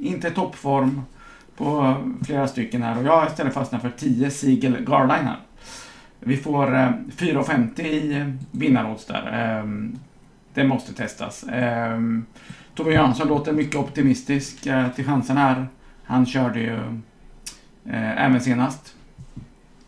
Inte 0.00 0.30
toppform 0.30 1.02
på 1.56 1.96
flera 2.26 2.48
stycken 2.48 2.82
här. 2.82 2.98
Och 2.98 3.04
jag 3.04 3.20
har 3.20 3.26
istället 3.26 3.54
fastnat 3.54 3.82
för 3.82 3.90
10 3.90 4.30
Siegel 4.30 4.84
Garline 4.84 5.26
här. 5.26 5.40
Vi 6.20 6.36
får 6.36 6.74
eh, 6.74 6.90
4,50 7.16 7.80
i 7.80 8.32
vinnarodds 8.50 9.06
där. 9.06 9.58
Eh, 9.58 9.64
det 10.56 10.64
måste 10.64 10.94
testas. 10.94 11.44
Eh, 11.44 12.00
Tobbe 12.74 12.92
Jansson 12.92 13.28
låter 13.28 13.52
mycket 13.52 13.76
optimistisk 13.76 14.66
eh, 14.66 14.88
till 14.88 15.04
chansen 15.04 15.36
här. 15.36 15.66
Han 16.04 16.26
körde 16.26 16.60
ju 16.60 16.76
eh, 17.84 18.24
även 18.24 18.40
senast. 18.40 18.94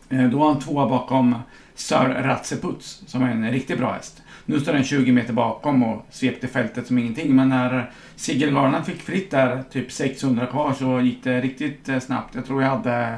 Eh, 0.09 0.23
då 0.23 0.37
var 0.37 0.51
han 0.51 0.59
tvåa 0.59 0.89
bakom 0.89 1.35
Sir 1.75 2.21
Ratseputs 2.23 3.03
som 3.05 3.23
är 3.23 3.31
en 3.31 3.51
riktigt 3.51 3.77
bra 3.77 3.93
häst. 3.93 4.21
Nu 4.45 4.59
står 4.59 4.73
den 4.73 4.83
20 4.83 5.11
meter 5.11 5.33
bakom 5.33 5.83
och 5.83 6.05
svepte 6.09 6.47
fältet 6.47 6.87
som 6.87 6.97
ingenting. 6.97 7.35
Men 7.35 7.49
när 7.49 7.91
Sigel 8.15 8.53
Garland 8.53 8.85
fick 8.85 9.01
fritt 9.01 9.31
där, 9.31 9.63
typ 9.71 9.91
600 9.91 10.45
kvar, 10.45 10.73
så 10.73 11.01
gick 11.01 11.23
det 11.23 11.41
riktigt 11.41 11.89
eh, 11.89 11.99
snabbt. 11.99 12.35
Jag 12.35 12.45
tror 12.45 12.63
jag 12.63 12.69
hade 12.69 13.17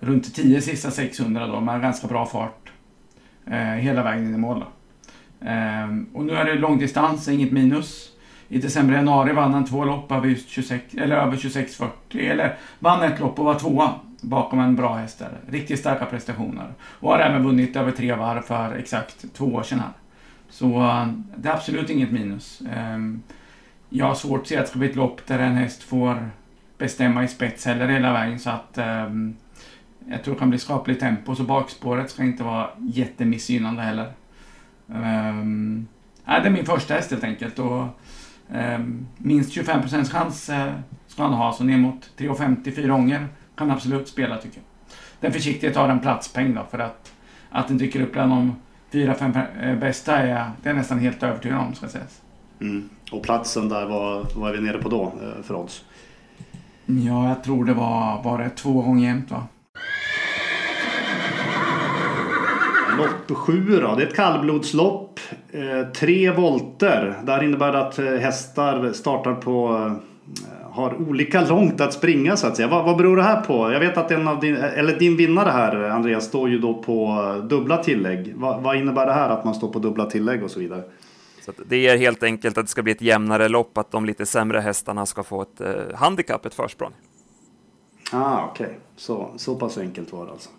runt 0.00 0.34
10 0.34 0.60
sista 0.60 0.90
600 0.90 1.46
då, 1.46 1.60
med 1.60 1.82
ganska 1.82 2.06
bra 2.06 2.26
fart. 2.26 2.72
Eh, 3.46 3.58
hela 3.58 4.02
vägen 4.02 4.24
in 4.26 4.34
i 4.34 4.38
mål. 4.38 4.58
Eh, 4.58 4.64
Ehm, 5.40 6.06
och 6.12 6.24
nu 6.24 6.32
är 6.32 6.44
det 6.44 6.54
långdistans, 6.54 7.28
inget 7.28 7.52
minus. 7.52 8.12
I 8.48 8.58
december 8.58 8.94
januari 8.94 9.32
vann 9.32 9.54
han 9.54 9.64
två 9.64 9.84
lopp 9.84 10.12
över, 10.12 10.36
26, 10.46 10.94
eller 10.94 11.16
över 11.16 11.36
26.40. 11.36 12.30
Eller 12.30 12.56
vann 12.78 13.02
ett 13.02 13.20
lopp 13.20 13.38
och 13.38 13.44
var 13.44 13.54
tvåa 13.54 13.94
bakom 14.20 14.60
en 14.60 14.76
bra 14.76 14.94
häst 14.94 15.18
där. 15.18 15.30
Riktigt 15.50 15.78
starka 15.80 16.04
prestationer. 16.04 16.72
Och 16.80 17.10
har 17.10 17.18
även 17.18 17.44
vunnit 17.44 17.76
över 17.76 17.92
tre 17.92 18.14
varv 18.14 18.42
för 18.42 18.74
exakt 18.74 19.34
två 19.34 19.44
år 19.44 19.62
sedan 19.62 19.78
här. 19.78 19.92
Så 20.50 20.80
ehm, 20.80 21.24
det 21.36 21.48
är 21.48 21.52
absolut 21.52 21.90
inget 21.90 22.10
minus. 22.10 22.62
Ehm, 22.74 23.22
jag 23.88 24.06
har 24.06 24.14
svårt 24.14 24.40
att 24.40 24.46
se 24.46 24.56
att 24.56 24.64
det 24.64 24.68
ska 24.68 24.78
bli 24.78 24.88
ett 24.88 24.96
lopp 24.96 25.26
där 25.26 25.38
en 25.38 25.54
häst 25.54 25.82
får 25.82 26.30
bestämma 26.78 27.24
i 27.24 27.28
spets 27.28 27.66
heller 27.66 27.88
hela 27.88 28.12
vägen. 28.12 28.38
Så 28.38 28.50
att 28.50 28.78
jag 30.10 30.24
tror 30.24 30.34
det 30.34 30.38
kan 30.38 30.50
bli 30.50 30.58
skapligt 30.58 31.00
tempo. 31.00 31.34
Så 31.34 31.42
bakspåret 31.42 32.10
ska 32.10 32.22
inte 32.22 32.42
vara 32.42 32.70
jättemissgynnande 32.78 33.82
heller. 33.82 34.12
Um, 34.88 35.88
nej, 36.24 36.40
det 36.40 36.48
är 36.48 36.50
min 36.50 36.66
första 36.66 36.94
häst 36.94 37.10
helt 37.10 37.24
enkelt. 37.24 37.58
Och, 37.58 37.84
um, 38.48 39.06
minst 39.18 39.56
25% 39.56 40.04
chans 40.04 40.50
uh, 40.50 40.72
ska 41.06 41.22
han 41.22 41.32
ha. 41.32 41.52
Så 41.52 41.64
ner 41.64 41.78
mot 41.78 42.10
3,50 42.16 42.74
fyra 42.74 42.88
gånger 42.88 43.26
kan 43.56 43.70
absolut 43.70 44.08
spela 44.08 44.36
tycker 44.36 44.56
jag. 44.56 44.64
Den 45.20 45.32
försiktighet 45.32 45.76
har 45.76 45.88
en 45.88 46.00
platspeng 46.00 46.54
då 46.54 46.66
för 46.70 46.78
att, 46.78 47.12
att 47.50 47.68
den 47.68 47.78
dyker 47.78 48.00
upp 48.00 48.12
bland 48.12 48.32
de 48.32 48.56
fyra, 48.92 49.14
fem 49.14 49.32
eh, 49.60 49.78
bästa 49.78 50.16
är 50.16 50.26
jag, 50.26 50.46
det 50.62 50.68
är 50.70 50.74
nästan 50.74 50.98
helt 50.98 51.22
övertygad 51.22 51.58
om 51.58 51.74
ska 51.74 51.88
sägas. 51.88 52.22
Mm. 52.60 52.88
Och 53.12 53.22
platsen 53.22 53.68
där, 53.68 53.86
vad, 53.86 54.32
vad 54.34 54.50
är 54.50 54.54
vi 54.56 54.66
nere 54.66 54.78
på 54.78 54.88
då 54.88 55.02
eh, 55.22 55.42
för 55.42 55.54
odds? 55.54 55.84
Ja, 56.86 57.28
jag 57.28 57.44
tror 57.44 57.64
det 57.64 57.74
var, 57.74 58.22
var 58.22 58.38
det 58.38 58.50
två 58.50 58.82
gånger 58.82 59.08
jämnt 59.08 59.30
va? 59.30 59.46
Lopp 62.98 63.38
sju 63.38 63.80
då, 63.80 63.94
det 63.94 64.02
är 64.02 64.06
ett 64.06 64.16
kallblodslopp. 64.16 65.20
Eh, 65.50 65.92
tre 65.92 66.30
volter. 66.30 67.20
Där 67.22 67.42
innebär 67.42 67.72
det 67.72 67.78
att 67.78 67.98
eh, 67.98 68.04
hästar 68.04 68.92
startar 68.92 69.34
på 69.34 69.68
eh, 69.68 69.92
har 70.70 71.08
olika 71.08 71.44
långt 71.44 71.80
att 71.80 71.92
springa 71.92 72.36
så 72.36 72.46
att 72.46 72.56
säga. 72.56 72.68
Vad, 72.68 72.84
vad 72.84 72.96
beror 72.96 73.16
det 73.16 73.22
här 73.22 73.40
på? 73.40 73.72
Jag 73.72 73.80
vet 73.80 73.96
att 73.96 74.10
en 74.10 74.28
av 74.28 74.40
din, 74.40 74.56
eller 74.56 74.98
din 74.98 75.16
vinnare 75.16 75.50
här 75.50 75.76
Andreas 75.76 76.24
står 76.24 76.48
ju 76.48 76.58
då 76.58 76.82
på 76.82 77.16
dubbla 77.50 77.76
tillägg. 77.76 78.34
Va, 78.36 78.60
vad 78.62 78.76
innebär 78.76 79.06
det 79.06 79.12
här 79.12 79.30
att 79.30 79.44
man 79.44 79.54
står 79.54 79.68
på 79.68 79.78
dubbla 79.78 80.04
tillägg 80.04 80.44
och 80.44 80.50
så 80.50 80.60
vidare? 80.60 80.82
Så 81.44 81.52
det 81.68 81.88
är 81.88 81.98
helt 81.98 82.22
enkelt 82.22 82.58
att 82.58 82.64
det 82.64 82.70
ska 82.70 82.82
bli 82.82 82.92
ett 82.92 83.02
jämnare 83.02 83.48
lopp, 83.48 83.78
att 83.78 83.90
de 83.90 84.04
lite 84.04 84.26
sämre 84.26 84.60
hästarna 84.60 85.06
ska 85.06 85.22
få 85.22 85.42
ett 85.42 85.60
eh, 85.60 85.72
handikapp, 85.94 86.46
ett 86.46 86.54
försprång. 86.54 86.92
Ah, 88.12 88.44
okej. 88.50 88.66
Okay. 88.66 88.78
Så, 88.96 89.30
så 89.36 89.54
pass 89.54 89.78
enkelt 89.78 90.12
var 90.12 90.26
det 90.26 90.32
alltså. 90.32 90.50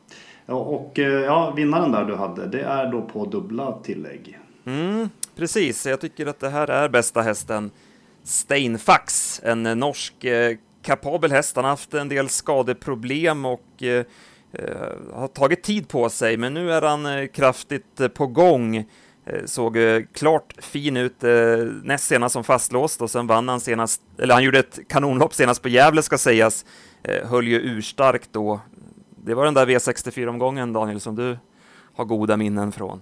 Ja, 0.50 0.56
och 0.56 1.00
eh, 1.00 1.06
ja, 1.06 1.52
vinnaren 1.52 1.92
där 1.92 2.06
du 2.06 2.16
hade, 2.16 2.48
det 2.48 2.62
är 2.62 2.92
då 2.92 3.02
på 3.02 3.26
dubbla 3.26 3.80
tillägg. 3.84 4.40
Mm, 4.66 5.10
precis, 5.36 5.86
jag 5.86 6.02
tycker 6.02 6.26
att 6.26 6.40
det 6.40 6.50
här 6.50 6.68
är 6.68 6.90
bästa 6.90 7.22
hästen. 7.22 7.72
Steinfax, 8.24 9.42
en 9.44 9.64
norsk 9.64 10.24
eh, 10.24 10.58
kapabel 10.82 11.32
häst. 11.32 11.56
Han 11.56 11.66
har 11.66 11.70
haft 11.70 11.94
en 11.94 12.10
del 12.10 12.30
skadeproblem 12.30 13.46
och 13.46 13.84
eh, 13.84 14.06
eh 14.54 14.66
har 15.14 15.28
tagit 15.28 15.64
tid 15.64 15.88
på 15.88 16.10
sig, 16.10 16.38
men 16.38 16.54
nu 16.54 16.72
är 16.72 16.82
han 16.82 17.06
eh, 17.06 17.28
kraftigt 17.28 18.00
eh, 18.00 18.08
på 18.08 18.28
gång. 18.28 18.76
Eh, 19.26 19.46
såg 19.46 19.78
klart 20.14 20.54
fin 20.58 20.98
ut 20.98 21.22
näst 21.84 22.06
senast 22.06 22.34
som 22.34 22.44
fastlåst 22.44 23.02
och 23.02 23.10
sen 23.10 23.28
vann 23.28 23.50
han 23.50 23.60
senast, 23.60 24.02
eller 24.18 24.34
han 24.34 24.44
gjorde 24.44 24.60
ett 24.60 24.80
kanonlopp 24.88 25.34
senast 25.34 25.62
på 25.62 25.70
Gävle 25.70 26.02
ska 26.02 26.18
sägas. 26.18 26.66
Höll 27.24 27.48
ju 27.48 27.60
urstarkt 27.60 28.30
då. 28.32 28.60
Det 29.24 29.34
var 29.34 29.46
den 29.46 29.54
där 29.54 29.66
V64-omgången 29.66 30.74
Daniel 30.74 31.00
som 31.00 31.16
du 31.16 31.38
har 31.94 32.06
goda 32.06 32.38
minnen 32.38 32.72
från. 32.72 33.02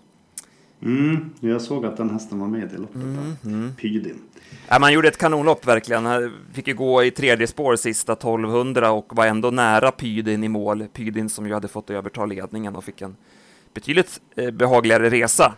Mm, 0.81 1.29
jag 1.39 1.62
såg 1.62 1.86
att 1.86 1.97
den 1.97 2.09
hästen 2.09 2.39
var 2.39 2.47
med 2.47 2.74
i 2.74 2.77
loppet. 2.77 2.95
Mm, 2.95 3.36
mm. 3.45 3.75
Pydin. 3.75 4.21
Ja, 4.67 4.79
man 4.79 4.93
gjorde 4.93 5.07
ett 5.07 5.17
kanonlopp 5.17 5.67
verkligen. 5.67 6.05
Han 6.05 6.33
fick 6.53 6.67
ju 6.67 6.74
gå 6.74 7.03
i 7.03 7.12
tredje 7.12 7.47
spår 7.47 7.75
sista 7.75 8.13
1200 8.13 8.91
och 8.91 9.15
var 9.15 9.25
ändå 9.25 9.51
nära 9.51 9.91
Pydin 9.91 10.43
i 10.43 10.47
mål. 10.47 10.88
Pydin 10.93 11.29
som 11.29 11.47
ju 11.47 11.53
hade 11.53 11.67
fått 11.67 11.89
överta 11.89 12.25
ledningen 12.25 12.75
och 12.75 12.83
fick 12.83 13.01
en 13.01 13.15
betydligt 13.74 14.21
eh, 14.36 14.51
behagligare 14.51 15.09
resa. 15.09 15.53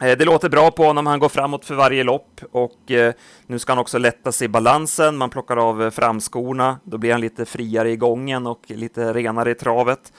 Eh, 0.00 0.18
det 0.18 0.24
låter 0.24 0.48
bra 0.48 0.70
på 0.70 0.84
honom, 0.84 1.06
han 1.06 1.18
går 1.18 1.28
framåt 1.28 1.64
för 1.64 1.74
varje 1.74 2.04
lopp 2.04 2.40
och 2.52 2.90
eh, 2.90 3.14
nu 3.46 3.58
ska 3.58 3.72
han 3.72 3.78
också 3.78 3.98
lätta 3.98 4.32
sig 4.32 4.44
i 4.44 4.48
balansen. 4.48 5.16
Man 5.16 5.30
plockar 5.30 5.56
av 5.56 5.82
eh, 5.82 5.90
framskorna, 5.90 6.78
då 6.84 6.98
blir 6.98 7.12
han 7.12 7.20
lite 7.20 7.44
friare 7.44 7.90
i 7.90 7.96
gången 7.96 8.46
och 8.46 8.62
lite 8.66 9.12
renare 9.12 9.50
i 9.50 9.54
travet, 9.54 10.12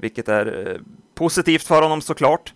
vilket 0.00 0.28
är 0.28 0.80
positivt 1.14 1.62
för 1.62 1.82
honom 1.82 2.00
såklart. 2.00 2.54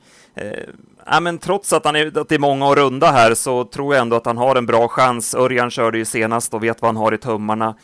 Ja, 1.06 1.21
men 1.21 1.38
trots 1.38 1.73
att, 1.73 1.85
han 1.85 1.97
är, 1.97 2.18
att 2.18 2.28
det 2.28 2.35
är 2.35 2.38
många 2.38 2.68
och 2.68 2.76
runda 2.76 3.11
här 3.11 3.35
så 3.35 3.64
tror 3.64 3.94
jag 3.94 4.02
ändå 4.02 4.16
att 4.16 4.26
han 4.26 4.37
har 4.37 4.56
en 4.56 4.66
bra 4.66 4.88
chans. 4.88 5.35
Örjan 5.35 5.71
körde 5.71 5.99
ju 5.99 6.04
senast 6.04 6.54
och 6.54 6.64
vet 6.64 6.82
vad 6.82 6.88
han 6.88 6.97
har 6.97 7.14
i 7.14 7.18
tummarna. 7.18 7.75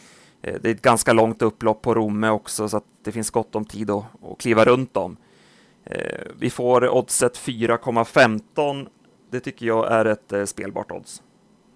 Det 0.40 0.64
är 0.64 0.74
ett 0.74 0.82
ganska 0.82 1.12
långt 1.12 1.42
upplopp 1.42 1.82
på 1.82 1.94
Romme 1.94 2.28
också 2.28 2.68
så 2.68 2.76
att 2.76 2.84
det 3.04 3.12
finns 3.12 3.30
gott 3.30 3.54
om 3.54 3.64
tid 3.64 3.90
att, 3.90 4.04
att 4.30 4.38
kliva 4.40 4.64
runt 4.64 4.94
dem. 4.94 5.16
Eh, 5.90 6.20
vi 6.38 6.50
får 6.50 6.88
oddset 6.88 7.38
4,15. 7.38 8.88
Det 9.30 9.40
tycker 9.40 9.66
jag 9.66 9.92
är 9.92 10.04
ett 10.04 10.32
eh, 10.32 10.44
spelbart 10.44 10.90
odds. 10.90 11.22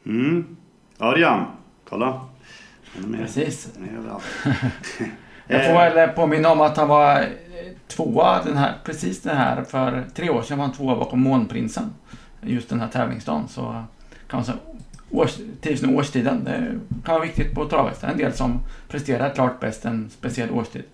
Mm. 0.07 0.57
Örjan, 1.01 1.47
kolla. 1.89 2.21
Precis. 3.17 3.69
jag 5.47 5.67
får 5.67 5.75
väl 5.75 6.09
påminna 6.09 6.53
om 6.53 6.61
att 6.61 6.77
han 6.77 6.89
var 6.89 7.27
tvåa 7.89 8.43
den 8.43 8.57
här, 8.57 8.75
precis 8.85 9.23
den 9.23 9.37
här, 9.37 9.65
för 9.65 10.05
tre 10.15 10.31
år 10.31 10.43
sedan 10.43 10.59
var 10.59 10.65
han 10.65 10.75
tvåa 10.75 10.97
bakom 10.97 11.21
Månprinsen. 11.21 11.95
Just 12.41 12.69
den 12.69 12.81
här 12.81 12.89
tävlingsdagen. 12.89 13.49
Så 13.49 13.63
kan 14.29 14.39
man 14.39 14.45
säga, 14.45 14.59
års, 15.11 15.39
trivs 15.61 15.83
nu 15.83 15.97
årstiden. 15.97 16.45
Det 16.45 16.81
kan 17.05 17.15
vara 17.15 17.25
viktigt 17.25 17.55
på 17.55 17.69
travhästar. 17.69 18.09
En 18.09 18.19
del 18.19 18.33
som 18.33 18.61
presterar 18.89 19.35
klart 19.35 19.61
bäst 19.61 19.85
en 19.85 20.11
speciell 20.11 20.51
årstid. 20.51 20.85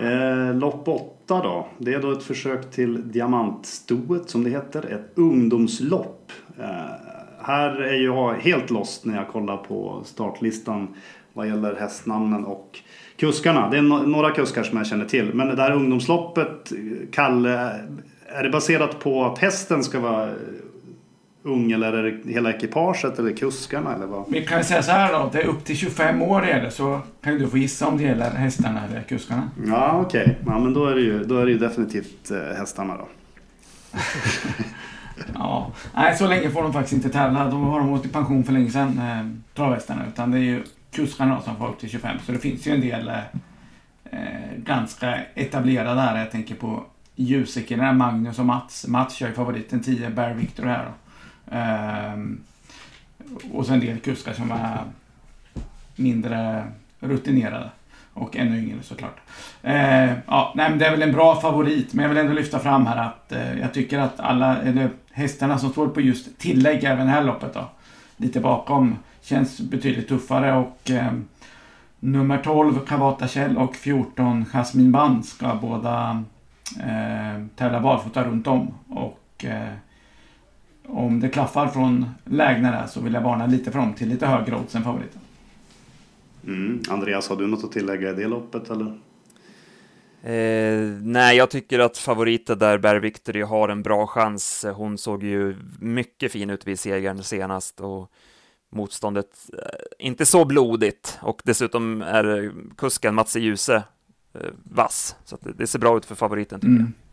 Eh, 0.00 0.54
lopp 0.54 0.88
8 0.88 1.14
då. 1.26 1.68
Det 1.78 1.94
är 1.94 2.02
då 2.02 2.12
ett 2.12 2.22
försök 2.22 2.70
till 2.70 3.12
diamantstoet 3.12 4.30
som 4.30 4.44
det 4.44 4.50
heter. 4.50 4.92
Ett 4.92 5.18
ungdomslopp. 5.18 6.32
Eh, 6.58 6.66
här 7.42 7.82
är 7.82 8.04
jag 8.04 8.34
helt 8.34 8.70
lost 8.70 9.04
när 9.04 9.16
jag 9.16 9.28
kollar 9.28 9.56
på 9.56 10.02
startlistan 10.04 10.94
vad 11.32 11.48
gäller 11.48 11.74
hästnamnen 11.74 12.44
och 12.44 12.78
kuskarna. 13.16 13.70
Det 13.70 13.78
är 13.78 13.82
några 14.06 14.30
kuskar 14.30 14.62
som 14.62 14.78
jag 14.78 14.86
känner 14.86 15.04
till. 15.04 15.34
Men 15.34 15.56
det 15.56 15.62
här 15.62 15.72
ungdomsloppet, 15.72 16.72
Kalle, 17.12 17.72
är 18.26 18.42
det 18.42 18.50
baserat 18.50 19.00
på 19.00 19.24
att 19.24 19.38
hästen 19.38 19.84
ska 19.84 20.00
vara 20.00 20.30
eller 21.44 21.92
är 21.92 22.02
det 22.02 22.32
hela 22.32 22.52
ekipaget 22.52 23.18
eller 23.18 23.36
kuskarna 23.36 23.94
eller 23.94 24.06
vad? 24.06 24.24
Vi 24.28 24.46
kan 24.46 24.64
säga 24.64 24.82
så 24.82 24.92
här 24.92 25.12
då, 25.12 25.30
det 25.32 25.42
är 25.42 25.46
upp 25.46 25.64
till 25.64 25.76
25 25.76 26.22
år 26.22 26.46
gäller 26.46 26.70
så 26.70 27.00
kan 27.22 27.38
du 27.38 27.48
få 27.48 27.58
gissa 27.58 27.86
om 27.86 27.96
det 27.96 28.02
gäller 28.02 28.30
hästarna 28.30 28.86
eller 28.86 29.02
kuskarna. 29.02 29.50
Ja 29.66 30.00
okej, 30.06 30.22
okay. 30.22 30.34
ja, 30.46 30.58
men 30.58 30.74
då 30.74 30.86
är, 30.86 30.94
det 30.94 31.00
ju, 31.00 31.24
då 31.24 31.38
är 31.38 31.46
det 31.46 31.52
ju 31.52 31.58
definitivt 31.58 32.30
eh, 32.30 32.56
hästarna 32.58 32.96
då. 32.96 33.08
ja, 35.34 35.72
nej 35.94 36.16
så 36.16 36.26
länge 36.26 36.50
får 36.50 36.62
de 36.62 36.72
faktiskt 36.72 36.92
inte 36.92 37.08
tävla. 37.08 37.50
Då 37.50 37.56
har 37.56 37.78
de 37.78 37.90
gått 37.90 38.06
i 38.06 38.08
pension 38.08 38.44
för 38.44 38.52
länge 38.52 38.70
sedan, 38.70 38.98
eh, 38.98 39.54
travhästarna. 39.56 40.06
Utan 40.08 40.30
det 40.30 40.38
är 40.38 40.42
ju 40.42 40.62
kuskarna 40.90 41.40
som 41.40 41.56
får 41.56 41.68
upp 41.68 41.78
till 41.78 41.90
25. 41.90 42.16
Så 42.26 42.32
det 42.32 42.38
finns 42.38 42.66
ju 42.66 42.74
en 42.74 42.80
del 42.80 43.08
eh, 43.08 43.18
eh 44.10 44.56
ganska 44.56 45.18
etablerade 45.34 46.00
här. 46.00 46.18
Jag 46.18 46.30
tänker 46.30 46.54
på 46.54 46.84
Ljusekillarna, 47.16 47.92
Magnus 47.92 48.38
och 48.38 48.46
Mats. 48.46 48.86
Mats 48.86 49.14
kör 49.14 49.28
ju 49.28 49.34
favoriten 49.34 49.82
10, 49.82 50.10
Bear 50.10 50.34
Victor 50.34 50.64
här 50.64 50.84
då. 50.84 50.92
Eh, 51.50 52.18
och 53.52 53.66
så 53.66 53.72
en 53.72 53.80
del 53.80 53.98
kuskar 53.98 54.32
som 54.32 54.50
är 54.50 54.78
mindre 55.96 56.64
rutinerade. 57.00 57.70
och 58.14 58.36
ännu 58.36 58.58
yngre 58.58 58.82
såklart. 58.82 59.16
Eh, 59.62 60.12
ja, 60.26 60.52
nej, 60.56 60.70
men 60.70 60.78
det 60.78 60.86
är 60.86 60.90
väl 60.90 61.02
en 61.02 61.12
bra 61.12 61.40
favorit, 61.40 61.94
men 61.94 62.02
jag 62.02 62.08
vill 62.08 62.18
ändå 62.18 62.32
lyfta 62.32 62.58
fram 62.58 62.86
här 62.86 62.96
att 62.96 63.32
eh, 63.32 63.58
jag 63.58 63.74
tycker 63.74 63.98
att 63.98 64.20
alla 64.20 64.56
eller, 64.56 64.90
hästarna 65.12 65.58
som 65.58 65.70
står 65.70 65.88
på 65.88 66.00
just 66.00 66.38
tillägg 66.38 66.84
även 66.84 67.06
det 67.06 67.12
här 67.12 67.24
loppet 67.24 67.54
då, 67.54 67.70
lite 68.16 68.40
bakom, 68.40 68.96
känns 69.22 69.60
betydligt 69.60 70.08
tuffare 70.08 70.56
och 70.56 70.90
eh, 70.90 71.12
nummer 72.00 72.38
12 72.38 72.86
Kavata 72.86 73.28
Kjell 73.28 73.56
och 73.56 73.76
14 73.76 74.44
Jasmin 74.52 74.92
Band 74.92 75.24
ska 75.24 75.54
båda 75.54 76.24
eh, 76.80 77.46
tävla 77.56 77.80
barfota 77.80 78.24
runt 78.24 78.46
om. 78.46 78.74
Och 78.88 79.44
eh, 79.44 79.72
om 80.92 81.20
det 81.20 81.28
klaffar 81.28 81.68
från 81.68 82.06
lägena 82.24 82.70
där 82.70 82.86
så 82.86 83.00
vill 83.00 83.14
jag 83.14 83.20
varna 83.20 83.46
lite 83.46 83.70
för 83.70 83.78
dem 83.78 83.94
till 83.94 84.08
lite 84.08 84.26
högre 84.26 84.56
odds 84.56 84.74
än 84.74 84.82
favoriten. 84.82 85.20
Mm. 86.46 86.82
Andreas, 86.88 87.28
har 87.28 87.36
du 87.36 87.46
något 87.46 87.64
att 87.64 87.72
tillägga 87.72 88.10
i 88.10 88.12
det 88.12 88.26
loppet 88.26 88.70
eller? 88.70 88.98
Eh, 90.22 90.80
nej, 91.02 91.36
jag 91.36 91.50
tycker 91.50 91.78
att 91.78 91.98
favoriten 91.98 92.58
där, 92.58 92.78
Bear 92.78 92.96
Victory, 92.96 93.42
har 93.42 93.68
en 93.68 93.82
bra 93.82 94.06
chans. 94.06 94.66
Hon 94.74 94.98
såg 94.98 95.22
ju 95.22 95.56
mycket 95.80 96.32
fin 96.32 96.50
ut 96.50 96.66
vid 96.66 96.78
segern 96.78 97.22
senast 97.22 97.80
och 97.80 98.10
motståndet 98.70 99.50
eh, 99.52 100.06
inte 100.06 100.26
så 100.26 100.44
blodigt 100.44 101.18
och 101.22 101.42
dessutom 101.44 102.02
är 102.02 102.52
kusken 102.76 103.14
Mats 103.14 103.36
Ljuse 103.36 103.82
eh, 104.34 104.50
vass. 104.64 105.16
Så 105.24 105.38
det, 105.40 105.52
det, 105.52 105.66
ser 105.66 105.78
bra 105.78 105.96
ut 105.96 106.04
för 106.04 106.14
favoriten 106.14 106.60
tycker 106.60 106.70
mm. 106.70 106.82
jag. 106.82 107.09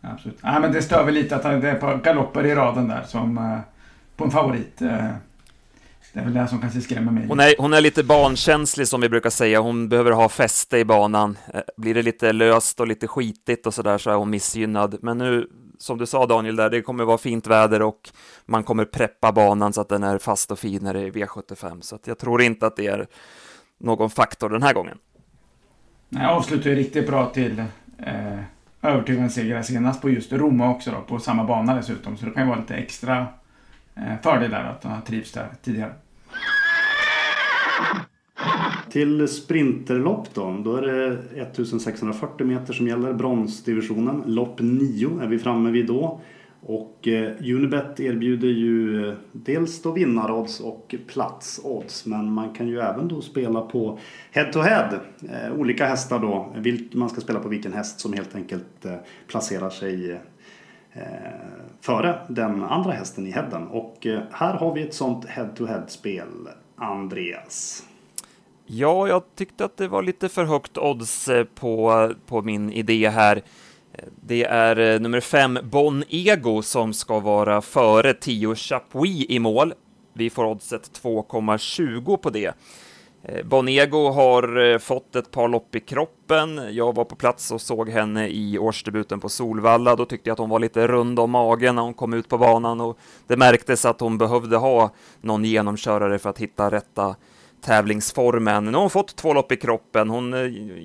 Absolut. 0.00 0.38
Ja, 0.42 0.60
men 0.60 0.72
det 0.72 0.82
stör 0.82 1.04
väl 1.04 1.14
lite 1.14 1.36
att 1.36 1.42
det 1.42 1.48
är 1.48 1.74
ett 1.74 1.80
par 1.80 1.98
galopper 1.98 2.46
i 2.46 2.54
raden 2.54 2.88
där 2.88 3.02
som 3.02 3.38
eh, 3.38 3.58
på 4.16 4.24
en 4.24 4.30
favorit. 4.30 4.82
Eh, 4.82 5.08
det 6.16 6.20
är 6.20 6.24
väl 6.24 6.34
det 6.34 6.48
som 6.48 6.60
kanske 6.60 6.80
skrämmer 6.80 7.12
mig. 7.12 7.26
Hon 7.28 7.40
är, 7.40 7.54
hon 7.58 7.72
är 7.72 7.80
lite 7.80 8.04
bankänslig 8.04 8.88
som 8.88 9.00
vi 9.00 9.08
brukar 9.08 9.30
säga. 9.30 9.60
Hon 9.60 9.88
behöver 9.88 10.10
ha 10.10 10.28
fäste 10.28 10.78
i 10.78 10.84
banan. 10.84 11.38
Eh, 11.54 11.60
blir 11.76 11.94
det 11.94 12.02
lite 12.02 12.32
löst 12.32 12.80
och 12.80 12.86
lite 12.86 13.08
skitigt 13.08 13.66
och 13.66 13.74
så 13.74 13.82
där 13.82 13.98
så 13.98 14.10
är 14.10 14.14
hon 14.14 14.30
missgynnad. 14.30 14.98
Men 15.02 15.18
nu, 15.18 15.48
som 15.78 15.98
du 15.98 16.06
sa 16.06 16.26
Daniel, 16.26 16.56
där, 16.56 16.70
det 16.70 16.82
kommer 16.82 17.04
vara 17.04 17.18
fint 17.18 17.46
väder 17.46 17.82
och 17.82 18.10
man 18.46 18.64
kommer 18.64 18.84
preppa 18.84 19.32
banan 19.32 19.72
så 19.72 19.80
att 19.80 19.88
den 19.88 20.02
är 20.02 20.18
fast 20.18 20.50
och 20.50 20.58
fin 20.58 20.82
när 20.82 20.94
det 20.94 21.00
är 21.00 21.10
V75. 21.10 21.80
Så 21.80 21.98
jag 22.04 22.18
tror 22.18 22.42
inte 22.42 22.66
att 22.66 22.76
det 22.76 22.86
är 22.86 23.06
någon 23.78 24.10
faktor 24.10 24.48
den 24.48 24.62
här 24.62 24.72
gången. 24.72 24.98
Nej, 26.08 26.26
avslutar 26.26 26.70
ju 26.70 26.76
riktigt 26.76 27.06
bra 27.06 27.30
till 27.30 27.58
eh, 27.98 28.40
övertygande 28.88 29.30
seger 29.30 29.62
senast 29.62 30.02
på 30.02 30.10
just 30.10 30.32
Roma 30.32 30.70
också 30.70 30.90
då, 30.90 31.00
på 31.00 31.18
samma 31.18 31.44
bana 31.44 31.74
dessutom. 31.74 32.16
Så 32.16 32.24
det 32.26 32.30
kan 32.30 32.42
ju 32.42 32.48
vara 32.48 32.60
lite 32.60 32.74
extra 32.74 33.26
eh, 33.94 34.20
fördel 34.22 34.50
där 34.50 34.64
att 34.64 34.84
ha 34.84 35.00
trivts 35.00 35.32
där 35.32 35.48
tidigare. 35.62 35.92
Till 38.90 39.28
sprinterlopp 39.28 40.34
då, 40.34 40.60
då 40.64 40.76
är 40.76 40.82
det 40.82 41.06
1640 41.42 42.46
meter 42.46 42.72
som 42.72 42.88
gäller, 42.88 43.12
bronsdivisionen. 43.12 44.22
Lopp 44.26 44.60
9 44.60 45.20
är 45.22 45.26
vi 45.26 45.38
framme 45.38 45.70
vid 45.70 45.86
då. 45.86 46.20
Och 46.68 47.08
eh, 47.08 47.32
Unibet 47.40 48.00
erbjuder 48.00 48.48
ju 48.48 49.08
eh, 49.08 49.14
dels 49.32 49.82
då 49.82 49.92
vinnarodds 49.92 50.60
och 50.60 50.94
platsodds 51.06 52.06
men 52.06 52.32
man 52.32 52.54
kan 52.54 52.68
ju 52.68 52.80
även 52.80 53.08
då 53.08 53.20
spela 53.20 53.60
på 53.60 53.98
head 54.30 54.52
to 54.52 54.60
head. 54.60 55.00
Eh, 55.28 55.52
olika 55.58 55.86
hästar 55.86 56.18
då, 56.18 56.54
vilk, 56.56 56.94
man 56.94 57.08
ska 57.08 57.20
spela 57.20 57.40
på 57.40 57.48
vilken 57.48 57.72
häst 57.72 58.00
som 58.00 58.12
helt 58.12 58.34
enkelt 58.34 58.84
eh, 58.84 58.94
placerar 59.26 59.70
sig 59.70 60.20
eh, 60.92 61.00
före 61.80 62.18
den 62.28 62.62
andra 62.62 62.92
hästen 62.92 63.26
i 63.26 63.30
headen. 63.30 63.66
Och 63.66 64.06
eh, 64.06 64.20
här 64.30 64.54
har 64.54 64.74
vi 64.74 64.82
ett 64.82 64.94
sånt 64.94 65.24
head 65.24 65.48
to 65.56 65.66
head 65.66 65.84
spel, 65.88 66.48
Andreas. 66.76 67.84
Ja, 68.66 69.08
jag 69.08 69.22
tyckte 69.34 69.64
att 69.64 69.76
det 69.76 69.88
var 69.88 70.02
lite 70.02 70.28
för 70.28 70.44
högt 70.44 70.78
odds 70.78 71.28
eh, 71.28 71.44
på, 71.44 72.12
på 72.26 72.42
min 72.42 72.72
idé 72.72 73.08
här. 73.08 73.42
Det 74.20 74.44
är 74.44 74.94
eh, 74.94 75.00
nummer 75.00 75.20
fem, 75.20 75.58
Bon 75.62 76.04
Ego, 76.08 76.62
som 76.62 76.92
ska 76.92 77.20
vara 77.20 77.60
före 77.60 78.14
10 78.14 78.54
Chapuis 78.54 79.26
i 79.28 79.38
mål. 79.38 79.74
Vi 80.12 80.30
får 80.30 80.44
oddset 80.44 81.00
2,20 81.02 82.16
på 82.16 82.30
det. 82.30 82.54
Eh, 83.22 83.44
Bonego 83.44 84.10
har 84.10 84.72
eh, 84.72 84.78
fått 84.78 85.16
ett 85.16 85.30
par 85.30 85.48
lopp 85.48 85.74
i 85.74 85.80
kroppen. 85.80 86.60
Jag 86.70 86.94
var 86.94 87.04
på 87.04 87.16
plats 87.16 87.50
och 87.50 87.60
såg 87.60 87.88
henne 87.88 88.28
i 88.28 88.58
årsdebuten 88.58 89.20
på 89.20 89.28
Solvalla. 89.28 89.96
Då 89.96 90.04
tyckte 90.04 90.30
jag 90.30 90.32
att 90.34 90.38
hon 90.38 90.50
var 90.50 90.58
lite 90.58 90.86
rund 90.86 91.18
om 91.18 91.30
magen 91.30 91.74
när 91.74 91.82
hon 91.82 91.94
kom 91.94 92.14
ut 92.14 92.28
på 92.28 92.38
banan 92.38 92.80
och 92.80 92.98
det 93.26 93.36
märktes 93.36 93.84
att 93.84 94.00
hon 94.00 94.18
behövde 94.18 94.56
ha 94.56 94.90
någon 95.20 95.44
genomkörare 95.44 96.18
för 96.18 96.30
att 96.30 96.38
hitta 96.38 96.70
rätta 96.70 97.16
tävlingsformen. 97.60 98.64
Nu 98.64 98.72
har 98.72 98.80
hon 98.80 98.90
fått 98.90 99.16
två 99.16 99.34
lopp 99.34 99.52
i 99.52 99.56
kroppen. 99.56 100.10
Hon 100.10 100.34
eh, 100.34 100.40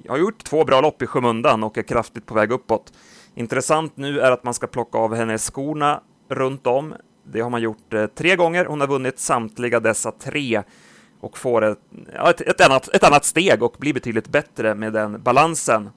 har 0.10 0.18
gjort 0.18 0.44
två 0.44 0.66
bra 0.66 0.82
lopp 0.82 1.02
i 1.02 1.08
skymundan 1.08 1.64
och 1.64 1.78
är 1.78 1.84
kraftigt 1.84 2.26
på 2.26 2.34
väg 2.34 2.52
uppåt. 2.52 2.94
Intressant 3.36 3.98
nu 3.98 4.20
är 4.20 4.32
att 4.32 4.44
man 4.44 4.54
ska 4.54 4.68
plocka 4.68 4.98
av 4.98 5.16
henne 5.16 5.38
skorna 5.38 6.02
runt 6.30 6.68
om. 6.68 6.94
Det 7.24 7.42
har 7.42 7.50
man 7.50 7.62
gjort 7.62 7.94
eh, 7.94 8.06
tre 8.06 8.36
gånger. 8.36 8.66
Hon 8.66 8.82
har 8.82 8.88
vunnit 8.88 9.20
samtliga 9.20 9.80
dessa 9.80 10.12
tre 10.12 10.64
och 11.20 11.38
får 11.38 11.66
ett, 11.66 11.80
ett, 12.28 12.42
ett, 12.42 12.66
annat, 12.66 12.88
ett 12.88 13.04
annat 13.04 13.26
steg 13.26 13.64
och 13.64 13.76
blir 13.80 13.94
betydligt 13.94 14.28
bättre 14.28 14.76
med 14.76 14.94
den 14.94 15.24
balansen. 15.24 15.90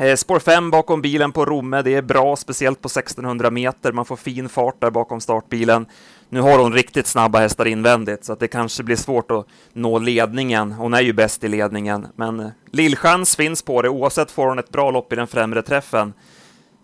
Eh, 0.00 0.16
spår 0.16 0.38
5 0.38 0.70
bakom 0.70 1.02
bilen 1.02 1.32
på 1.32 1.44
Romme, 1.44 1.82
det 1.82 1.94
är 1.94 2.02
bra, 2.02 2.36
speciellt 2.36 2.80
på 2.80 2.86
1600 2.86 3.50
meter. 3.50 3.92
Man 3.92 4.04
får 4.04 4.16
fin 4.16 4.48
fart 4.48 4.80
där 4.80 4.90
bakom 4.90 5.20
startbilen. 5.20 5.86
Nu 6.28 6.40
har 6.40 6.58
hon 6.58 6.72
riktigt 6.72 7.06
snabba 7.06 7.38
hästar 7.38 7.66
invändigt, 7.66 8.24
så 8.24 8.32
att 8.32 8.40
det 8.40 8.48
kanske 8.48 8.82
blir 8.82 8.96
svårt 8.96 9.30
att 9.30 9.46
nå 9.72 9.98
ledningen. 9.98 10.72
Hon 10.72 10.94
är 10.94 11.00
ju 11.00 11.12
bäst 11.12 11.44
i 11.44 11.48
ledningen, 11.48 12.06
men 12.16 12.40
eh, 12.40 12.48
lillchans 12.70 13.36
finns 13.36 13.62
på 13.62 13.82
det. 13.82 13.88
Oavsett 13.88 14.30
får 14.30 14.46
hon 14.46 14.58
ett 14.58 14.70
bra 14.70 14.90
lopp 14.90 15.12
i 15.12 15.16
den 15.16 15.26
främre 15.26 15.62
träffen. 15.62 16.12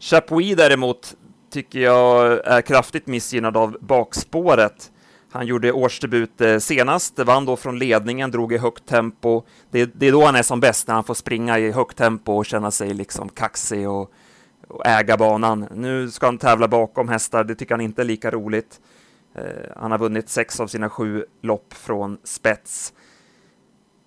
Chapuis 0.01 0.57
däremot 0.57 1.15
tycker 1.53 1.81
jag 1.81 2.47
är 2.47 2.61
kraftigt 2.61 3.07
missgynnad 3.07 3.57
av 3.57 3.77
bakspåret. 3.81 4.91
Han 5.33 5.47
gjorde 5.47 5.73
årsdebut 5.73 6.41
eh, 6.41 6.59
senast, 6.59 7.19
vann 7.19 7.45
då 7.45 7.57
från 7.57 7.79
ledningen, 7.79 8.31
drog 8.31 8.53
i 8.53 8.59
högt 8.59 8.87
tempo. 8.87 9.43
Det, 9.71 9.91
det, 9.95 10.07
är 10.07 10.13
då 10.13 10.25
han 10.25 10.37
är 10.37 10.43
som 10.43 10.61
bäst, 10.61 10.89
när 10.89 10.95
han 10.95 11.05
får 11.05 11.15
springa 11.15 11.59
i 11.59 11.71
högt 11.71 11.97
tempo 11.97 12.33
och 12.33 12.47
känna 12.47 12.71
sig 12.71 12.95
liksom 12.95 13.29
kaxig 13.29 13.89
och, 13.89 14.13
och 14.69 14.87
äga 14.87 15.17
banan. 15.17 15.69
Nu 15.75 16.11
ska 16.11 16.27
han 16.27 16.39
tävla 16.39 16.69
bakom 16.69 17.09
hästar, 17.09 17.45
det 17.45 17.55
tycker 17.55 17.75
han 17.75 17.81
inte 17.81 18.03
är 18.03 18.07
lika 18.07 18.31
roligt. 18.31 18.81
Eh, 19.35 19.43
han 19.77 19.91
har 19.91 19.99
vunnit 19.99 20.29
sex 20.29 20.61
av 20.61 20.67
sina 20.67 20.91
sju 20.91 21.25
lopp 21.43 21.75
från 21.75 22.19
spets. 22.25 22.93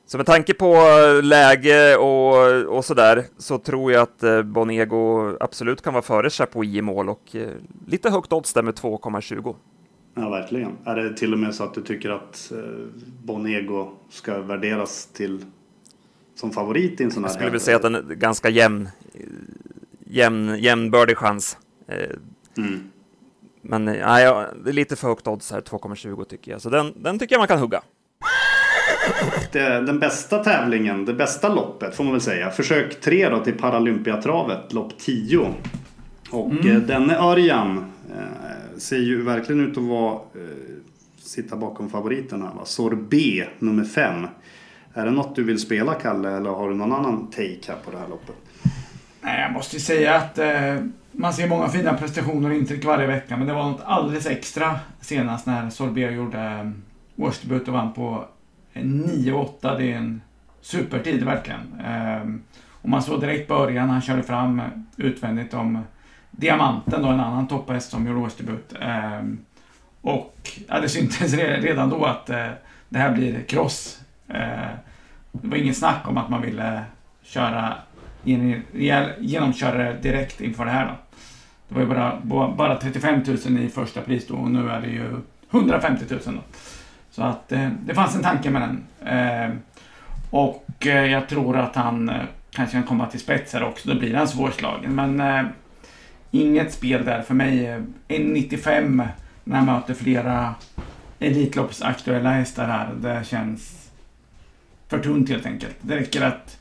Så 0.08 0.18
med 0.18 0.26
tanke 0.26 0.54
på 0.54 0.76
läge 1.24 1.96
och, 1.96 2.78
och 2.78 2.86
sådär 2.86 3.26
så 3.38 3.58
tror 3.58 3.92
jag 3.92 4.02
att 4.02 4.24
eh, 4.24 4.42
Bonego 4.42 5.36
absolut 5.40 5.82
kan 5.82 5.94
vara 5.94 6.04
före 6.04 6.30
Chapuis 6.30 6.76
i 6.76 6.82
mål 6.82 7.10
och 7.10 7.36
eh, 7.36 7.50
lite 7.88 8.10
högt 8.10 8.34
odds 8.34 8.54
där 8.54 8.64
med 8.64 8.74
2,20. 8.74 9.56
Ja, 10.16 10.30
verkligen. 10.30 10.72
Är 10.86 10.96
det 10.96 11.18
till 11.18 11.34
och 11.34 11.40
med 11.40 11.56
så 11.56 11.64
att 11.64 11.74
du 11.74 11.82
tycker 11.82 12.10
att 12.10 12.52
eh, 12.52 12.58
Bonego 13.24 13.92
ska 14.10 14.42
värderas 14.42 15.06
till 15.06 15.46
som 16.36 16.52
favorit 16.52 17.02
i 17.02 17.04
en 17.04 17.12
sån 17.12 17.24
här? 17.24 17.30
Jag 17.30 17.34
skulle 17.34 17.50
vilja 17.50 17.60
säga 17.60 17.76
att 17.76 17.84
den 17.84 17.96
är 17.96 18.02
ganska 18.02 18.50
jämn, 18.50 18.90
jämn, 20.06 20.58
jämnbördig 20.60 21.18
chans. 21.18 21.58
Mm. 22.58 22.80
Men 23.68 23.88
ja, 23.88 24.46
det 24.64 24.70
är 24.70 24.74
lite 24.74 24.96
för 24.96 25.08
högt 25.08 25.28
odds 25.28 25.52
här, 25.52 25.62
2,20 25.62 26.24
tycker 26.24 26.52
jag. 26.52 26.62
Så 26.62 26.70
den, 26.70 26.94
den 26.96 27.20
tycker 27.20 27.36
jag 27.36 27.40
man 27.40 27.48
kan 27.48 27.60
hugga. 27.60 27.82
Det, 29.52 29.82
den 29.82 30.00
bästa 30.00 30.44
tävlingen, 30.44 31.06
det 31.06 31.14
bästa 31.14 31.50
loppet 31.50 31.96
får 31.96 32.04
man 32.04 32.14
väl 32.14 32.22
säga. 32.22 32.52
Försök 32.52 33.02
3 33.02 33.30
då 33.30 33.40
till 33.40 33.58
Paralympiatravet, 33.58 34.74
lopp 34.74 34.98
10. 35.00 35.54
Och 36.32 36.52
mm. 36.52 36.72
Eh, 36.72 36.82
denne 36.82 37.18
Örjan 37.18 37.92
eh, 38.10 38.78
ser 38.78 38.98
ju 38.98 39.22
verkligen 39.22 39.72
ut 39.72 39.78
att 39.78 39.84
vara, 39.84 40.14
eh, 40.14 40.20
sitta 41.18 41.56
bakom 41.56 41.90
favoriten 41.90 42.42
här 42.42 42.54
va. 42.54 42.66
Sorbet 42.66 43.48
nummer 43.60 43.84
5. 43.84 44.28
Är 44.94 45.06
det 45.06 45.12
något 45.12 45.36
du 45.36 45.44
vill 45.44 45.60
spela 45.60 45.94
Kalle 45.94 46.32
eller 46.32 46.50
har 46.50 46.70
du 46.70 46.76
någon 46.76 46.94
annan 46.94 47.28
take 47.28 47.62
här 47.68 47.78
på 47.86 47.92
det 47.92 47.98
här 47.98 48.08
loppet? 48.08 48.36
Nej, 49.22 49.42
jag 49.42 49.54
måste 49.54 49.76
ju 49.76 49.80
säga 49.80 50.16
att 50.16 50.38
eh, 50.38 50.76
man 51.18 51.34
ser 51.34 51.48
många 51.48 51.68
fina 51.68 51.94
prestationer 51.94 52.50
och 52.50 52.56
intryck 52.56 52.86
varje 52.86 53.08
vecka. 53.08 53.38
Men 53.38 53.48
det 53.48 53.54
var 53.54 53.64
något 53.64 53.82
alldeles 53.86 54.26
extra 54.26 54.80
senast 55.00 55.46
när 55.46 55.70
Solberg 55.70 56.14
gjorde 56.14 56.40
ehm, 56.40 56.84
årsdebut 57.18 57.68
och 57.68 57.74
vann 57.74 57.94
på 57.94 58.26
9,8. 58.74 59.78
Det 59.78 59.92
är 59.92 59.98
en 59.98 60.22
supertid 60.62 61.24
verkligen. 61.24 61.80
Ehm, 61.86 62.44
och 62.82 62.90
man 62.90 63.04
såg 63.04 63.22
direkt 63.22 63.48
början, 63.48 63.90
han 63.90 64.02
körde 64.02 64.24
fram 64.24 64.62
utvändigt 64.98 65.54
om 65.54 65.84
Diamanten 66.32 67.02
då, 67.02 67.08
en 67.08 67.20
annan 67.20 67.48
topphäst 67.48 67.92
som 67.92 68.08
gjorde 68.08 68.20
årsdebut. 68.20 68.74
Ehm, 68.82 69.40
och 70.02 70.50
ja, 70.68 70.80
det 70.80 70.90
syntes 70.90 71.34
redan 71.34 71.90
då 71.90 72.06
att 72.06 72.30
eh, 72.30 72.48
det 72.90 73.00
här 73.00 73.12
blir 73.14 73.42
kross. 73.42 74.02
Det 75.32 75.48
var 75.48 75.58
inget 75.58 75.78
snack 75.78 76.08
om 76.08 76.18
att 76.18 76.30
man 76.30 76.42
ville 76.42 76.84
köra 77.24 77.74
genomköra 79.20 79.78
det 79.78 79.94
direkt 80.02 80.42
inför 80.42 80.66
det 80.66 80.72
här. 80.72 80.86
Då. 80.86 81.05
Det 81.68 81.76
var 81.76 81.82
ju 81.82 81.88
bara, 81.88 82.20
bara 82.58 82.78
35 82.78 83.24
000 83.46 83.58
i 83.58 83.70
första 83.70 84.02
pris 84.02 84.28
då 84.28 84.36
och 84.36 84.52
nu 84.52 84.70
är 84.70 84.82
det 84.82 84.88
ju 84.88 85.16
150 85.52 86.06
000. 86.10 86.20
Då. 86.26 86.32
Så 87.12 87.24
att 87.24 87.52
eh, 87.52 87.70
det 87.86 87.94
fanns 87.94 88.16
en 88.16 88.22
tanke 88.24 88.50
med 88.50 88.62
den. 88.62 88.84
Eh, 89.18 89.56
Och 90.30 90.88
eh, 90.88 91.06
jag 91.12 91.30
tror 91.30 91.58
att 91.58 91.76
han 91.76 92.10
eh, 92.10 92.16
kanske 92.52 92.74
kan 92.78 92.84
komma 92.84 93.06
till 93.06 93.20
spets 93.20 93.54
här 93.54 93.64
också. 93.64 93.90
Då 93.90 94.00
blir 94.00 94.14
han 94.14 94.28
svårslagen. 94.28 94.96
Men 94.96 95.20
eh, 95.20 95.46
inget 96.32 96.74
spel 96.74 97.06
där 97.06 97.22
för 97.22 97.34
mig. 97.34 97.66
Eh, 97.68 97.82
1,95 98.08 99.08
när 99.44 99.58
jag 99.58 99.66
möter 99.66 99.94
flera 99.94 100.56
Elitloppsaktuella 101.20 102.30
hästar 102.32 102.66
här. 102.68 102.90
Det 103.02 103.26
känns 103.28 103.90
för 104.88 105.00
tunt 105.00 105.30
helt 105.30 105.46
enkelt. 105.46 105.76
Det 105.82 105.96
räcker 105.96 106.22
att 106.22 106.60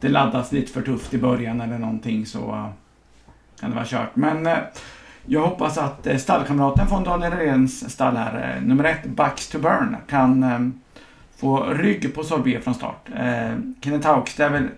det 0.00 0.08
laddas 0.08 0.52
lite 0.52 0.72
för 0.72 0.82
tufft 0.82 1.14
i 1.14 1.18
början 1.18 1.60
eller 1.60 1.78
någonting 1.78 2.26
så 2.26 2.50
eh, 2.54 2.68
kan 3.60 3.70
det 3.70 3.76
vara 3.76 3.86
kört. 3.86 4.16
Men 4.16 4.46
eh, 4.46 4.58
jag 5.26 5.40
hoppas 5.40 5.78
att 5.78 6.06
eh, 6.06 6.16
stallkamraten 6.16 6.86
från 6.86 7.04
Daniel 7.04 7.32
Redéns 7.32 7.92
stall 7.92 8.16
här, 8.16 8.56
eh, 8.56 8.62
nummer 8.62 8.84
ett, 8.84 9.06
Bucks 9.06 9.48
to 9.48 9.58
Burn, 9.58 9.96
kan 10.08 10.72
få 11.36 11.64
rygg 11.64 12.14
på 12.14 12.24
Sorbet 12.24 12.64
från 12.64 12.74
start. 12.74 13.08
Kenneth 13.80 14.06
Hawks, 14.06 14.34
det 14.34 14.44
är 14.44 14.50
väl 14.50 14.68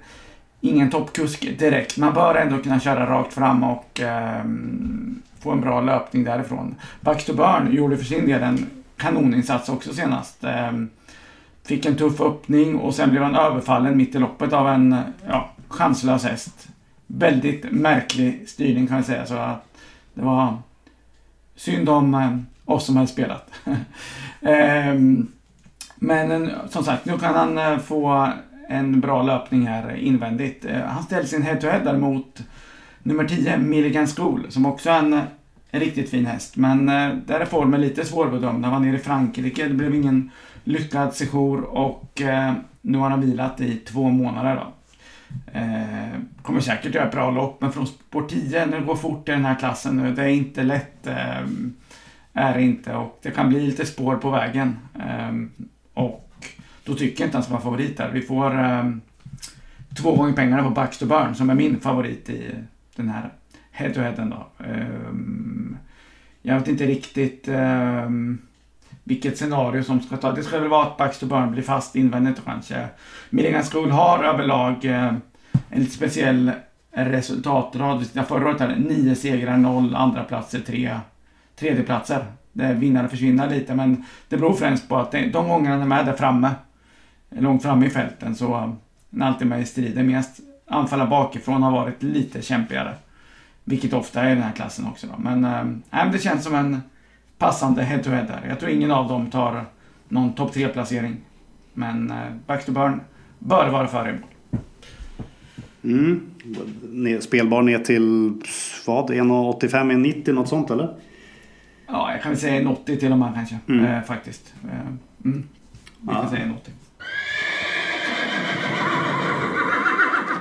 ingen 0.60 0.90
toppkusk 0.90 1.58
direkt. 1.58 1.96
Man 1.96 2.14
bör 2.14 2.34
ändå 2.34 2.58
kunna 2.58 2.80
köra 2.80 3.10
rakt 3.10 3.34
fram 3.34 3.64
och 3.64 4.00
ehm, 4.00 5.22
få 5.40 5.50
en 5.50 5.60
bra 5.60 5.80
löpning 5.80 6.24
därifrån. 6.24 6.74
Bucks 7.00 7.24
to 7.24 7.34
Burn 7.34 7.72
gjorde 7.72 7.96
för 7.96 8.04
sin 8.04 8.26
del 8.26 8.42
en 8.42 8.66
kanoninsats 8.96 9.68
också 9.68 9.94
senast. 9.94 10.44
Ehm, 10.44 10.88
fick 11.64 11.86
en 11.86 11.96
tuff 11.96 12.20
öppning 12.20 12.76
och 12.76 12.94
sen 12.94 13.10
blev 13.10 13.22
han 13.22 13.34
överfallen 13.34 13.96
mitt 13.96 14.14
i 14.14 14.18
loppet 14.18 14.52
av 14.52 14.68
en 14.68 14.96
ja, 15.28 15.50
chanslös 15.68 16.24
häst. 16.24 16.68
Väldigt 17.10 17.72
märklig 17.72 18.48
styrning 18.48 18.86
kan 18.86 18.96
jag 18.96 19.06
säga. 19.06 19.26
Så 19.26 19.34
att 19.34 19.78
det 20.14 20.22
var 20.22 20.56
synd 21.58 21.88
om 21.88 22.14
eh, 22.14 22.38
oss 22.64 22.86
som 22.86 22.96
hade 22.96 23.08
spelat. 23.08 23.50
Ehm, 24.42 25.28
men 25.96 26.50
eh, 26.50 26.66
som 26.68 26.84
sagt, 26.84 27.04
nu 27.04 27.18
kan 27.18 27.34
han 27.34 27.58
eh, 27.58 27.78
få 27.78 28.32
en 28.68 29.00
bra 29.00 29.22
löpning 29.22 29.66
här 29.66 29.96
invändigt. 29.96 30.66
Han 30.86 31.02
ställs 31.02 31.30
sin 31.30 31.42
head-to-head 31.42 31.98
mot 31.98 32.42
nummer 33.02 33.24
10, 33.24 33.58
Milligan 33.58 34.06
School, 34.06 34.46
som 34.48 34.66
också 34.66 34.90
är 34.90 34.98
en, 34.98 35.20
en 35.70 35.80
riktigt 35.80 36.10
fin 36.10 36.26
häst. 36.26 36.56
Men 36.56 36.86
där 37.26 37.40
är 37.40 37.44
formen 37.44 37.80
lite 37.80 38.04
svårbedömd. 38.04 38.64
Han 38.64 38.74
var 38.74 38.80
nere 38.80 38.96
i 38.96 39.00
Frankrike, 39.00 39.68
det 39.68 39.74
blev 39.74 39.94
ingen 39.94 40.30
lyckad 40.64 41.14
sejour 41.14 41.60
och 41.60 42.22
nu 42.80 42.98
har 42.98 43.10
han 43.10 43.20
vilat 43.20 43.60
i 43.60 43.76
två 43.76 44.08
månader. 44.08 44.56
Då. 44.56 44.72
Eh, 45.52 46.20
kommer 46.42 46.60
säkert 46.60 46.94
göra 46.94 47.06
ett 47.06 47.12
bra 47.12 47.30
lopp, 47.30 47.60
men 47.60 47.72
från 47.72 47.86
spår 47.86 48.22
10, 48.28 48.66
när 48.66 48.80
det 48.80 48.86
går 48.86 48.96
fort 48.96 49.28
i 49.28 49.32
den 49.32 49.44
här 49.44 49.54
klassen 49.54 49.96
nu, 49.96 50.14
det 50.14 50.22
är 50.22 50.28
inte 50.28 50.62
lätt. 50.62 51.06
Eh, 51.06 51.46
är 52.32 52.54
det 52.54 52.62
inte 52.62 52.94
och 52.94 53.18
det 53.22 53.30
kan 53.30 53.48
bli 53.48 53.60
lite 53.60 53.86
spår 53.86 54.16
på 54.16 54.30
vägen. 54.30 54.76
Eh, 54.94 55.64
och 55.94 56.28
då 56.84 56.94
tycker 56.94 57.22
jag 57.22 57.26
inte 57.26 57.36
ens 57.36 57.46
att 57.46 57.52
vara 57.52 57.62
favorit 57.62 57.96
där. 57.96 58.10
Vi 58.10 58.22
får 58.22 58.60
eh, 58.60 58.90
två 59.96 60.16
gånger 60.16 60.32
pengarna 60.32 60.62
på 60.62 60.70
Bucks 60.70 60.98
to 60.98 61.06
Burn 61.06 61.34
som 61.34 61.50
är 61.50 61.54
min 61.54 61.80
favorit 61.80 62.30
i 62.30 62.54
den 62.96 63.08
här 63.08 63.32
head-to-headen 63.70 64.30
då. 64.30 64.64
Eh, 64.64 64.86
jag 66.42 66.58
vet 66.58 66.68
inte 66.68 66.86
riktigt 66.86 67.48
eh, 67.48 68.10
vilket 69.08 69.38
scenario 69.38 69.82
som 69.82 70.00
ska 70.00 70.16
ta. 70.16 70.32
Det 70.32 70.42
ska 70.42 70.58
väl 70.58 70.68
vara 70.68 70.86
att 70.86 70.96
Bucks 70.96 71.18
to 71.18 71.26
Burn 71.26 71.52
blir 71.52 71.62
fast 71.62 71.96
invändigt 71.96 72.40
kanske. 72.44 72.88
Milligan 73.30 73.62
School 73.62 73.90
har 73.90 74.24
överlag 74.24 74.84
eh, 74.84 75.12
en 75.70 75.80
lite 75.80 75.92
speciell 75.92 76.50
resultatrad. 76.90 78.06
Förra 78.28 78.48
året 78.48 78.60
hade 78.60 78.76
nio 78.76 79.14
segrar, 79.14 79.56
noll 79.56 79.94
andra 79.94 80.24
platser, 80.24 80.60
tre 80.60 81.00
tredjeplatser. 81.56 82.24
Där 82.52 82.74
vinnare 82.74 83.08
försvinner 83.08 83.50
lite 83.50 83.74
men 83.74 84.04
det 84.28 84.36
beror 84.36 84.54
främst 84.54 84.88
på 84.88 84.96
att 84.96 85.12
de 85.12 85.48
gångerna 85.48 85.78
de 85.78 85.92
är 85.92 86.04
där 86.04 86.12
framme, 86.12 86.50
långt 87.28 87.62
framme 87.62 87.86
i 87.86 87.90
fälten 87.90 88.34
så 88.34 88.54
eh, 88.54 89.22
är 89.22 89.26
alltid 89.26 89.46
med 89.48 89.60
i 89.60 89.66
striden. 89.66 90.06
Mest 90.06 90.40
anfalla 90.66 91.06
bakifrån 91.06 91.62
har 91.62 91.70
varit 91.70 92.02
lite 92.02 92.42
kämpigare. 92.42 92.94
Vilket 93.64 93.92
ofta 93.92 94.22
är 94.22 94.30
i 94.30 94.34
den 94.34 94.44
här 94.44 94.52
klassen 94.52 94.86
också 94.86 95.06
då. 95.06 95.14
Men 95.18 95.44
äh, 95.90 96.10
det 96.12 96.18
känns 96.18 96.44
som 96.44 96.54
en 96.54 96.82
passande 97.38 97.82
head-to-head 97.82 98.26
där. 98.26 98.48
Jag 98.48 98.60
tror 98.60 98.72
ingen 98.72 98.90
av 98.90 99.08
dem 99.08 99.30
tar 99.30 99.64
någon 100.08 100.32
topp 100.32 100.54
3-placering. 100.54 101.16
Men 101.74 102.10
eh, 102.10 102.16
Back 102.46 102.64
to 102.64 102.72
Burn 102.72 103.00
bör 103.38 103.68
vara 103.68 103.86
före 103.86 104.12
mål. 104.12 104.60
Mm. 105.84 107.20
Spelbar 107.20 107.62
ner 107.62 107.78
till 107.78 108.32
vad? 108.86 109.10
1,85, 109.10 109.60
1,90 109.60 110.32
något 110.32 110.48
sånt 110.48 110.70
eller? 110.70 110.94
Ja, 111.86 112.12
jag 112.12 112.22
kan 112.22 112.32
väl 112.32 112.40
säga 112.40 112.60
1,80 112.60 112.96
till 112.96 113.12
och 113.12 113.18
med 113.18 113.34
kanske. 113.34 113.58
Mm. 113.68 113.84
Eh, 113.84 114.02
faktiskt. 114.02 114.54
Eh, 114.64 114.80
mm. 115.24 115.48
Vi 116.00 116.06
kan 116.06 116.22
ja. 116.22 116.30
säga 116.30 116.44
1,80. 116.44 116.54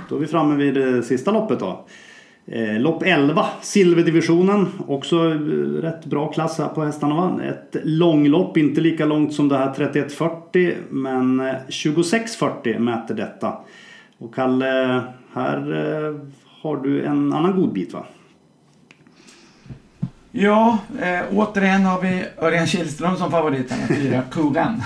Då 0.09 0.15
är 0.15 0.19
vi 0.19 0.27
framme 0.27 0.55
vid 0.55 0.73
det 0.73 1.03
sista 1.03 1.31
loppet 1.31 1.59
då. 1.59 1.85
Eh, 2.51 2.79
lopp 2.79 3.03
11, 3.03 3.45
silverdivisionen. 3.61 4.67
Också 4.87 5.15
eh, 5.15 5.37
rätt 5.81 6.05
bra 6.05 6.31
klass 6.31 6.57
här 6.57 6.67
på 6.67 6.83
hästarna 6.83 7.15
va? 7.15 7.39
Ett 7.43 7.75
långlopp, 7.83 8.57
inte 8.57 8.81
lika 8.81 9.05
långt 9.05 9.33
som 9.33 9.49
det 9.49 9.57
här 9.57 9.73
3140 9.73 10.73
men 10.89 11.39
eh, 11.39 11.55
2640 11.55 12.79
mäter 12.79 13.15
detta. 13.15 13.57
Och 14.17 14.35
Kalle, 14.35 15.03
här 15.33 15.57
eh, 15.57 16.15
har 16.61 16.77
du 16.77 17.05
en 17.05 17.33
annan 17.33 17.55
god 17.55 17.73
bit 17.73 17.93
va? 17.93 18.05
Ja, 20.31 20.77
eh, 21.01 21.19
återigen 21.31 21.85
har 21.85 22.01
vi 22.01 22.25
Örjan 22.37 22.67
Kihlström 22.67 23.15
som 23.15 23.31
favorit 23.31 23.71
här 23.71 23.95
fyra 23.95 24.21
Kogan. 24.31 24.83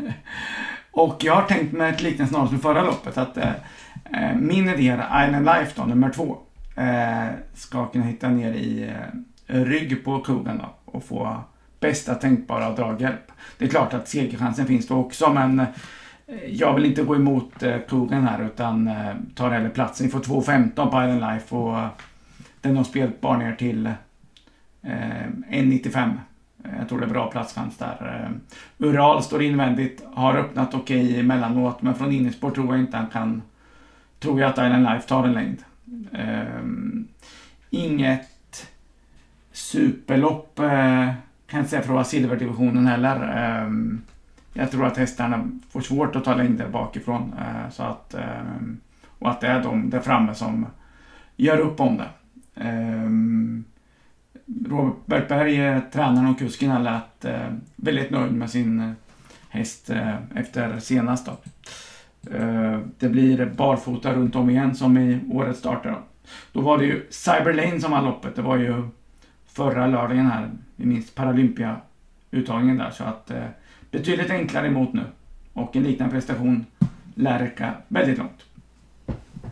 och 0.92 1.16
jag 1.20 1.34
har 1.34 1.42
tänkt 1.42 1.72
mig 1.72 1.90
ett 1.90 2.02
liknande 2.02 2.32
scenario 2.32 2.48
som 2.48 2.58
förra 2.58 2.82
loppet 2.82 3.18
att 3.18 3.36
eh, 3.36 3.48
eh 4.12 4.36
min 4.36 4.68
idé 4.68 4.88
är 4.88 5.26
Island 5.26 5.44
Life 5.44 5.72
då, 5.76 5.84
nummer 5.84 6.10
två 6.10 6.36
eh, 6.74 7.28
ska 7.54 7.86
kunna 7.86 8.04
hitta 8.04 8.28
ner 8.28 8.52
i 8.52 8.92
eh, 9.46 9.64
rygg 9.64 10.04
på 10.04 10.20
koden 10.20 10.58
då, 10.58 10.74
och 10.84 11.04
få 11.04 11.44
bästa 11.80 12.14
tänkbara 12.14 12.70
draghjälp. 12.70 13.32
Det 13.58 13.64
är 13.64 13.68
klart 13.68 13.94
att 13.94 14.08
segerchansen 14.08 14.66
finns 14.66 14.88
då 14.88 14.96
också 14.96 15.32
men 15.32 15.60
eh, 15.60 15.66
jag 16.48 16.74
vill 16.74 16.84
inte 16.84 17.02
gå 17.02 17.16
emot 17.16 17.62
eh, 17.62 17.78
Kogan 17.78 18.26
här 18.26 18.44
utan 18.44 18.88
eh, 18.88 19.14
tar 19.34 19.50
hellre 19.50 19.68
platsen. 19.68 20.06
Vi 20.06 20.12
får 20.12 20.20
2.15 20.20 20.90
på 20.90 21.02
Island 21.02 21.20
Life 21.20 21.56
och 21.56 21.78
eh, 21.78 21.88
den 22.60 22.76
har 22.76 22.84
spelbar 22.84 23.36
ner 23.36 23.54
till 23.54 23.86
eh, 24.82 25.26
1.95. 25.50 26.10
Jag 26.78 26.88
tror 26.88 27.00
det 27.00 27.06
är 27.06 27.10
bra 27.10 27.30
platschans 27.30 27.78
där. 27.78 28.28
Eh, 28.78 28.86
Ural 28.86 29.22
står 29.22 29.42
invändigt, 29.42 30.04
har 30.14 30.36
öppnat 30.36 30.74
okej 30.74 31.04
okay 31.04 31.20
emellanåt 31.20 31.82
men 31.82 31.94
från 31.94 32.12
innerspår 32.12 32.50
tror 32.50 32.66
jag 32.66 32.78
inte 32.78 32.96
han 32.96 33.06
kan... 33.06 33.42
Tror 34.20 34.40
jag 34.40 34.50
att 34.50 34.58
Island 34.58 34.84
Life 34.84 35.08
tar 35.08 35.24
en 35.24 35.32
längd. 35.32 35.58
Eh, 36.12 36.43
Inget 37.74 38.70
superlopp 39.52 40.58
eh, 40.58 40.64
kan 41.46 41.58
jag 41.58 41.60
inte 41.60 41.70
säga 41.70 41.82
för 41.82 41.88
att 41.88 41.94
vara 41.94 42.04
silverdivisionen 42.04 42.86
heller. 42.86 43.32
Ehm, 43.36 44.02
jag 44.52 44.70
tror 44.70 44.86
att 44.86 44.96
hästarna 44.96 45.50
får 45.70 45.80
svårt 45.80 46.16
att 46.16 46.24
ta 46.24 46.34
längder 46.34 46.68
bakifrån. 46.68 47.34
Eh, 47.38 47.70
så 47.70 47.82
att, 47.82 48.14
ehm, 48.14 48.80
och 49.18 49.30
att 49.30 49.40
det 49.40 49.46
är 49.46 49.62
de 49.62 49.90
där 49.90 50.00
framme 50.00 50.34
som 50.34 50.66
gör 51.36 51.58
upp 51.58 51.80
om 51.80 51.96
det. 51.96 52.08
Ehm, 52.62 53.64
Robert 54.66 55.28
Berg, 55.28 55.66
eh, 55.66 55.80
tränaren 55.92 56.26
och 56.30 56.38
kusken, 56.38 56.84
lät 56.84 57.24
väldigt 57.76 58.10
nöjd 58.10 58.32
med 58.32 58.50
sin 58.50 58.94
häst 59.48 59.90
efter 60.34 60.78
senast. 60.78 61.26
Då. 61.26 61.36
Det 62.98 63.08
blir 63.08 63.46
barfota 63.56 64.12
runt 64.12 64.36
om 64.36 64.50
igen 64.50 64.74
som 64.74 64.98
i 64.98 65.20
årets 65.30 65.58
starter. 65.58 65.96
Då 66.52 66.60
var 66.60 66.78
det 66.78 66.84
ju 66.84 67.06
Cyberlane 67.10 67.80
som 67.80 67.90
var 67.90 68.02
loppet. 68.02 68.36
Det 68.36 68.42
var 68.42 68.56
ju 68.56 68.82
förra 69.46 69.86
lördagen 69.86 70.26
här. 70.26 70.50
Vi 70.76 70.86
minns 70.86 71.10
Paralympia-uttagningen 71.10 72.78
där. 72.78 72.90
Så 72.90 73.04
att 73.04 73.30
eh, 73.30 73.46
betydligt 73.90 74.30
enklare 74.30 74.66
emot 74.66 74.92
nu. 74.92 75.02
Och 75.52 75.76
en 75.76 75.82
liknande 75.82 76.12
prestation 76.12 76.66
lär 77.14 77.38
räcka 77.38 77.74
väldigt 77.88 78.18
långt. 78.18 78.44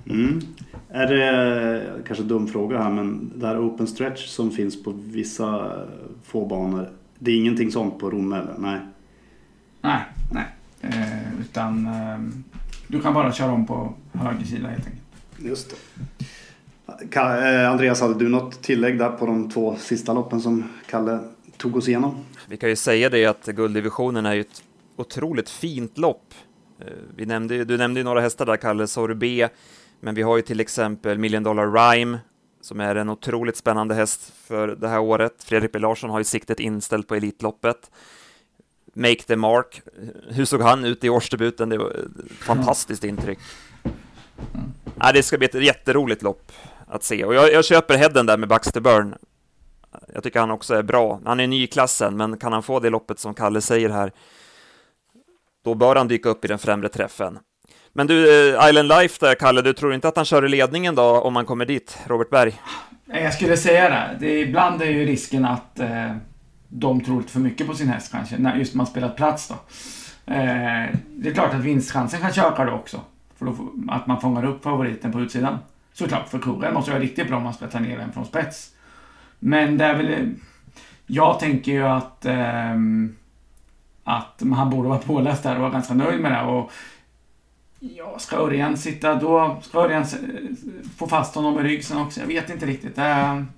Mm. 0.06 0.40
Är 0.88 1.06
det, 1.06 2.02
kanske 2.06 2.24
en 2.24 2.28
dum 2.28 2.46
fråga 2.46 2.82
här, 2.82 2.90
men 2.90 3.32
det 3.36 3.46
här 3.46 3.66
open 3.66 3.86
stretch 3.86 4.26
som 4.26 4.50
finns 4.50 4.82
på 4.82 4.90
vissa 4.90 5.72
få 6.22 6.46
banor. 6.46 6.90
Det 7.18 7.30
är 7.30 7.36
ingenting 7.36 7.72
sånt 7.72 7.98
på 7.98 8.10
Romme 8.10 8.36
eller? 8.36 8.54
Nej. 8.58 8.80
Nej, 9.80 10.00
nej. 10.32 10.44
Eh, 10.82 11.40
utan 11.40 11.86
eh, 11.86 12.18
du 12.86 13.00
kan 13.00 13.14
bara 13.14 13.32
köra 13.32 13.52
om 13.52 13.66
på 13.66 13.94
höger 14.12 14.44
sida 14.44 14.68
helt 14.68 14.86
enkelt. 14.86 15.02
Just 15.38 15.70
det. 15.70 15.76
Eh, 17.10 17.70
Andreas, 17.70 18.00
hade 18.00 18.14
du 18.14 18.28
något 18.28 18.62
tillägg 18.62 18.98
där 18.98 19.10
på 19.10 19.26
de 19.26 19.50
två 19.50 19.76
sista 19.76 20.12
loppen 20.12 20.40
som 20.40 20.68
Kalle 20.86 21.18
tog 21.56 21.76
oss 21.76 21.88
igenom? 21.88 22.24
Vi 22.48 22.56
kan 22.56 22.68
ju 22.68 22.76
säga 22.76 23.10
det 23.10 23.26
att 23.26 23.46
gulddivisionen 23.46 24.26
är 24.26 24.34
ju 24.34 24.40
ett 24.40 24.62
otroligt 24.96 25.50
fint 25.50 25.98
lopp. 25.98 26.34
Eh, 26.80 26.86
vi 27.16 27.26
nämnde, 27.26 27.64
du 27.64 27.78
nämnde 27.78 28.00
ju 28.00 28.04
några 28.04 28.20
hästar 28.20 28.46
där, 28.46 28.56
Kalle, 28.56 28.86
Sorbet, 28.86 29.52
men 30.00 30.14
vi 30.14 30.22
har 30.22 30.36
ju 30.36 30.42
till 30.42 30.60
exempel 30.60 31.18
Million 31.18 31.42
Dollar 31.42 31.72
Rhyme, 31.72 32.18
som 32.60 32.80
är 32.80 32.94
en 32.94 33.08
otroligt 33.08 33.56
spännande 33.56 33.94
häst 33.94 34.32
för 34.46 34.68
det 34.68 34.88
här 34.88 35.00
året. 35.00 35.44
Fredrik 35.44 35.72
B 35.72 35.78
Larsson 35.78 36.10
har 36.10 36.18
ju 36.18 36.24
siktet 36.24 36.60
inställt 36.60 37.08
på 37.08 37.14
Elitloppet. 37.14 37.90
Make 38.94 39.22
the 39.22 39.36
Mark. 39.36 39.82
Hur 40.28 40.44
såg 40.44 40.60
han 40.60 40.84
ut 40.84 41.04
i 41.04 41.08
årsdebuten? 41.10 41.68
Det 41.68 41.78
var 41.78 41.90
ett 41.90 42.32
fantastiskt 42.32 43.04
intryck. 43.04 43.38
Mm. 44.54 44.72
Ja, 45.00 45.12
det 45.12 45.22
ska 45.22 45.38
bli 45.38 45.46
ett 45.46 45.64
jätteroligt 45.64 46.22
lopp 46.22 46.52
att 46.92 47.04
se. 47.04 47.24
Och 47.24 47.34
jag, 47.34 47.52
jag 47.52 47.64
köper 47.64 47.96
headen 47.96 48.26
där 48.26 48.36
med 48.36 48.48
Baxter 48.48 48.80
Burn. 48.80 49.14
Jag 50.14 50.22
tycker 50.22 50.40
han 50.40 50.50
också 50.50 50.74
är 50.74 50.82
bra. 50.82 51.20
Han 51.24 51.40
är 51.40 51.46
ny 51.46 51.62
i 51.62 51.66
klassen, 51.66 52.16
men 52.16 52.36
kan 52.36 52.52
han 52.52 52.62
få 52.62 52.80
det 52.80 52.90
loppet 52.90 53.18
som 53.18 53.34
Kalle 53.34 53.60
säger 53.60 53.90
här, 53.90 54.12
då 55.64 55.74
bör 55.74 55.96
han 55.96 56.08
dyka 56.08 56.28
upp 56.28 56.44
i 56.44 56.48
den 56.48 56.58
främre 56.58 56.88
träffen. 56.88 57.38
Men 57.92 58.06
du, 58.06 58.48
eh, 58.54 58.68
Island 58.68 58.88
Life 58.88 59.26
där, 59.26 59.34
Kalle, 59.34 59.62
du 59.62 59.72
tror 59.72 59.94
inte 59.94 60.08
att 60.08 60.16
han 60.16 60.24
kör 60.24 60.44
i 60.44 60.48
ledningen 60.48 60.94
då 60.94 61.02
om 61.02 61.32
man 61.32 61.44
kommer 61.44 61.66
dit, 61.66 61.98
Robert 62.06 62.30
Berg? 62.30 62.60
Jag 63.06 63.34
skulle 63.34 63.56
säga 63.56 63.90
det. 63.90 64.16
det 64.20 64.26
är, 64.26 64.46
ibland 64.46 64.82
är 64.82 64.86
ju 64.86 65.06
risken 65.06 65.44
att 65.44 65.80
eh, 65.80 66.16
de 66.68 67.04
tror 67.04 67.20
lite 67.20 67.32
för 67.32 67.40
mycket 67.40 67.66
på 67.66 67.74
sin 67.74 67.88
häst 67.88 68.12
kanske, 68.12 68.38
när 68.38 68.56
just 68.56 68.74
man 68.74 68.86
spelat 68.86 69.16
plats 69.16 69.48
då. 69.48 69.54
Eh, 70.32 70.88
det 71.06 71.28
är 71.28 71.34
klart 71.34 71.54
att 71.54 71.60
vinstchansen 71.60 72.20
kan 72.20 72.32
köka 72.32 72.64
då 72.64 72.72
också. 72.72 73.00
För 73.38 73.46
då, 73.46 73.72
att 73.88 74.06
man 74.06 74.20
fångar 74.20 74.44
upp 74.44 74.62
favoriten 74.62 75.12
på 75.12 75.20
utsidan. 75.20 75.58
Såklart, 75.92 76.28
för 76.28 76.38
Koren 76.38 76.74
måste 76.74 76.90
vara 76.90 77.02
riktigt 77.02 77.28
bra 77.28 77.36
om 77.36 77.42
man 77.42 77.54
ska 77.54 77.66
ta 77.66 77.78
ner 77.78 77.98
den 77.98 78.12
från 78.12 78.26
spets. 78.26 78.70
Men 79.38 79.78
det 79.78 79.84
är 79.84 79.94
väl... 79.94 80.34
Jag 81.06 81.40
tänker 81.40 81.72
ju 81.72 81.82
att... 81.82 82.24
Eh, 82.24 82.74
att 84.04 84.42
han 84.54 84.70
borde 84.70 84.88
vara 84.88 84.98
påläst 84.98 85.42
där 85.42 85.54
och 85.54 85.60
vara 85.60 85.70
ganska 85.70 85.94
nöjd 85.94 86.20
med 86.20 86.32
det. 86.32 86.42
Och 86.42 86.72
Ja, 87.84 88.18
ska 88.18 88.36
Örjan 88.36 88.76
sitta 88.76 89.14
då? 89.14 89.56
Ska 89.62 89.78
Örjan 89.78 90.04
få 90.96 91.06
fast 91.06 91.34
honom 91.34 91.58
i 91.58 91.62
ryggen 91.62 91.98
också? 91.98 92.20
Jag 92.20 92.26
vet 92.26 92.50
inte 92.50 92.66
riktigt. 92.66 92.98
Ähm. 92.98 93.48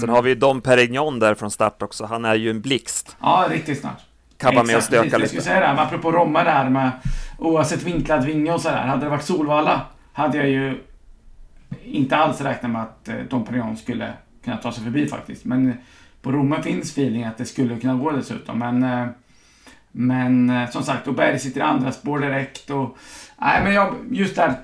Sen 0.00 0.08
har 0.08 0.22
vi 0.22 0.34
Dom 0.34 0.60
Perignon 0.60 1.18
där 1.18 1.34
från 1.34 1.50
start 1.50 1.82
också. 1.82 2.04
Han 2.04 2.24
är 2.24 2.34
ju 2.34 2.50
en 2.50 2.60
blixt. 2.60 3.16
Ja, 3.20 3.46
riktigt 3.50 3.80
snart. 3.80 4.00
Vara 4.42 4.62
med 4.62 4.76
och 4.76 4.82
stöka 4.82 5.04
lite. 5.04 5.18
Jag 5.18 5.28
skulle 5.28 5.42
säga 5.42 5.60
det, 5.60 5.66
här, 5.66 5.86
apropå 5.86 6.12
Romme 6.12 6.44
där 6.44 6.68
med 6.68 6.90
oavsett 7.38 7.82
vinklad 7.82 8.24
vinge 8.24 8.52
och 8.52 8.60
sådär. 8.60 8.86
Hade 8.86 9.04
det 9.04 9.10
varit 9.10 9.24
Solvalla 9.24 9.80
hade 10.12 10.38
jag 10.38 10.48
ju 10.48 10.78
inte 11.84 12.16
alls 12.16 12.40
räknat 12.40 12.72
med 12.72 12.82
att 12.82 13.08
eh, 13.08 13.16
Dom 13.16 13.44
Perignon 13.44 13.76
skulle 13.76 14.12
kunna 14.44 14.56
ta 14.56 14.72
sig 14.72 14.84
förbi 14.84 15.06
faktiskt. 15.06 15.44
Men 15.44 15.68
eh, 15.68 15.74
på 16.22 16.32
Romme 16.32 16.62
finns 16.62 16.90
feeling 16.90 17.24
att 17.24 17.38
det 17.38 17.44
skulle 17.44 17.80
kunna 17.80 17.94
gå 17.94 18.10
dessutom. 18.10 18.58
Men 18.58 18.82
eh, 18.82 19.06
men 19.94 20.66
som 20.70 20.82
sagt, 20.82 21.08
och 21.08 21.14
Berg 21.14 21.38
sitter 21.38 21.60
i 21.60 21.62
andra 21.62 21.92
spår 21.92 22.18
direkt 22.18 22.70
och... 22.70 22.96
Nej, 23.40 23.64
men 23.64 23.74
jag, 23.74 23.94
just 24.10 24.36
där. 24.36 24.54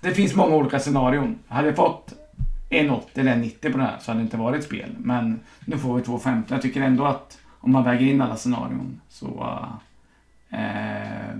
Det 0.00 0.10
finns 0.10 0.34
många 0.34 0.54
olika 0.56 0.78
scenarion. 0.78 1.38
Hade 1.48 1.68
jag 1.68 1.76
fått 1.76 2.12
1,80 2.70 3.00
eller 3.14 3.36
90 3.36 3.72
på 3.72 3.78
den 3.78 3.86
här 3.86 3.98
så 4.00 4.10
hade 4.10 4.20
det 4.20 4.24
inte 4.24 4.36
varit 4.36 4.64
spel. 4.64 4.90
Men 4.98 5.40
nu 5.64 5.78
får 5.78 5.96
vi 5.96 6.02
2,50. 6.02 6.42
Jag 6.48 6.62
tycker 6.62 6.82
ändå 6.82 7.04
att 7.04 7.38
om 7.60 7.72
man 7.72 7.84
väger 7.84 8.06
in 8.06 8.20
alla 8.20 8.36
scenarion 8.36 9.00
så... 9.08 9.58
Eh, 10.50 11.36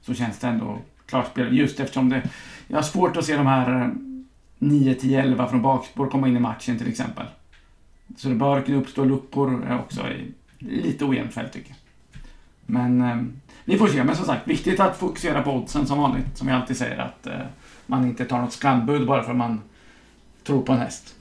så 0.00 0.14
känns 0.14 0.38
det 0.38 0.48
ändå 0.48 0.78
Klarspel. 1.08 1.58
Just 1.58 1.80
eftersom 1.80 2.08
det... 2.08 2.22
Jag 2.66 2.76
har 2.76 2.82
svårt 2.82 3.16
att 3.16 3.24
se 3.24 3.36
de 3.36 3.46
här 3.46 3.94
9, 4.58 4.94
10, 4.94 5.22
11 5.22 5.48
från 5.48 5.62
bakspår 5.62 6.10
komma 6.10 6.28
in 6.28 6.36
i 6.36 6.40
matchen 6.40 6.78
till 6.78 6.88
exempel. 6.88 7.26
Så 8.16 8.28
det 8.28 8.34
bör 8.34 8.62
kunna 8.62 8.78
uppstå 8.78 9.04
luckor 9.04 9.66
eh, 9.68 9.80
också 9.80 10.08
i 10.08 10.34
lite 10.58 11.04
ojämnt 11.04 11.34
fält 11.34 11.52
tycker 11.52 11.70
jag. 11.70 11.76
Men 12.66 13.02
eh, 13.02 13.16
vi 13.64 13.78
får 13.78 13.88
se. 13.88 14.04
Men 14.04 14.16
som 14.16 14.26
sagt, 14.26 14.48
viktigt 14.48 14.80
att 14.80 14.96
fokusera 14.96 15.42
på 15.42 15.52
oddsen 15.52 15.86
som 15.86 15.98
vanligt. 15.98 16.36
Som 16.36 16.48
jag 16.48 16.60
alltid 16.60 16.76
säger 16.76 16.98
att 16.98 17.26
eh, 17.26 17.40
man 17.86 18.04
inte 18.04 18.24
tar 18.24 18.40
något 18.40 18.52
skambud 18.52 19.06
bara 19.06 19.22
för 19.22 19.30
att 19.30 19.36
man 19.36 19.60
tror 20.42 20.62
på 20.62 20.72
en 20.72 20.78
häst. 20.78 21.14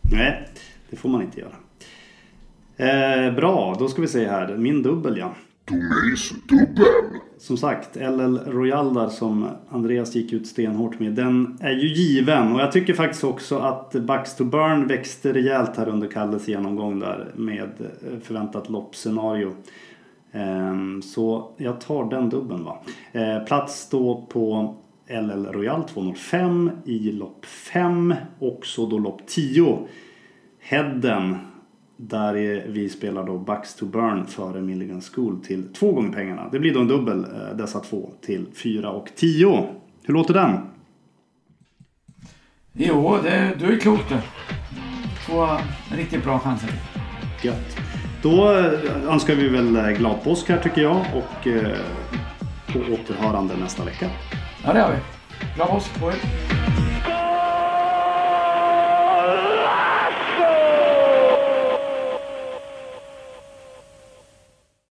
Nej, 0.00 0.48
det 0.90 0.96
får 0.96 1.08
man 1.08 1.22
inte 1.22 1.40
göra. 1.40 1.56
Eh, 2.76 3.34
bra, 3.34 3.76
då 3.78 3.88
ska 3.88 4.02
vi 4.02 4.08
se 4.08 4.28
här. 4.28 4.56
Min 4.56 4.82
dubbel 4.82 5.16
ja. 5.16 5.34
Tomays 5.68 6.30
dubbel. 6.48 7.20
Som 7.38 7.56
sagt, 7.56 7.96
LL 7.96 8.38
Royal 8.46 8.94
där 8.94 9.08
som 9.08 9.48
Andreas 9.68 10.14
gick 10.14 10.32
ut 10.32 10.46
stenhårt 10.46 10.98
med. 10.98 11.12
Den 11.12 11.58
är 11.60 11.72
ju 11.72 11.88
given 11.88 12.52
och 12.52 12.60
jag 12.60 12.72
tycker 12.72 12.94
faktiskt 12.94 13.24
också 13.24 13.58
att 13.58 13.92
Bucks 13.92 14.36
to 14.36 14.44
Burn 14.44 14.86
växte 14.86 15.32
rejält 15.32 15.76
här 15.76 15.88
under 15.88 16.08
Kalles 16.08 16.48
genomgång 16.48 17.00
där 17.00 17.32
med 17.36 17.62
eh, 17.62 18.20
förväntat 18.22 18.70
loppscenario. 18.70 19.52
Ehm, 20.32 21.02
så 21.02 21.52
jag 21.56 21.80
tar 21.80 22.10
den 22.10 22.28
dubben 22.28 22.64
va. 22.64 22.82
Eh, 23.12 23.44
plats 23.44 23.88
då 23.90 24.26
på 24.28 24.74
LL 25.08 25.46
Royal 25.46 25.84
205 25.84 26.70
i 26.84 27.12
lopp 27.12 27.44
5. 27.44 28.14
Också 28.38 28.86
då 28.86 28.98
lopp 28.98 29.26
10. 29.26 29.78
Hedden 30.60 31.36
där 32.00 32.64
vi 32.68 32.88
spelar 32.88 33.24
då 33.24 33.38
Bucks 33.38 33.74
to 33.74 33.86
Burn 33.86 34.26
före 34.26 34.60
Milligan 34.60 35.00
School 35.00 35.40
till 35.44 35.72
två 35.72 35.92
gånger 35.92 36.12
pengarna. 36.12 36.48
Det 36.52 36.58
blir 36.58 36.74
då 36.74 36.80
en 36.80 36.88
dubbel 36.88 37.24
eh, 37.24 37.56
dessa 37.56 37.80
två 37.80 38.10
till 38.20 38.46
4 38.54 38.90
och 38.90 39.08
10. 39.16 39.66
Hur 40.04 40.14
låter 40.14 40.34
den? 40.34 40.60
Jo, 42.72 43.18
det, 43.22 43.54
du 43.58 43.72
är 43.74 43.80
klok 43.80 44.00
du. 44.08 44.16
Två 45.26 45.46
riktigt 45.96 46.24
bra 46.24 46.38
chanser. 46.38 46.70
Gött. 47.42 47.76
Då 48.22 48.52
eh, 48.52 49.12
önskar 49.12 49.34
vi 49.34 49.48
väl 49.48 49.76
eh, 49.76 49.90
glad 49.90 50.22
påsk 50.24 50.48
här 50.48 50.58
tycker 50.58 50.82
jag 50.82 50.96
och 50.96 51.48
på 52.72 52.78
återhörande 52.78 53.56
nästa 53.56 53.84
vecka. 53.84 54.10
Ja, 54.64 54.72
det 54.72 54.78
gör 54.78 54.90
vi. 54.90 54.98
Glad 55.54 55.68
påsk 55.68 56.00
på 56.00 56.08
er. 56.08 56.47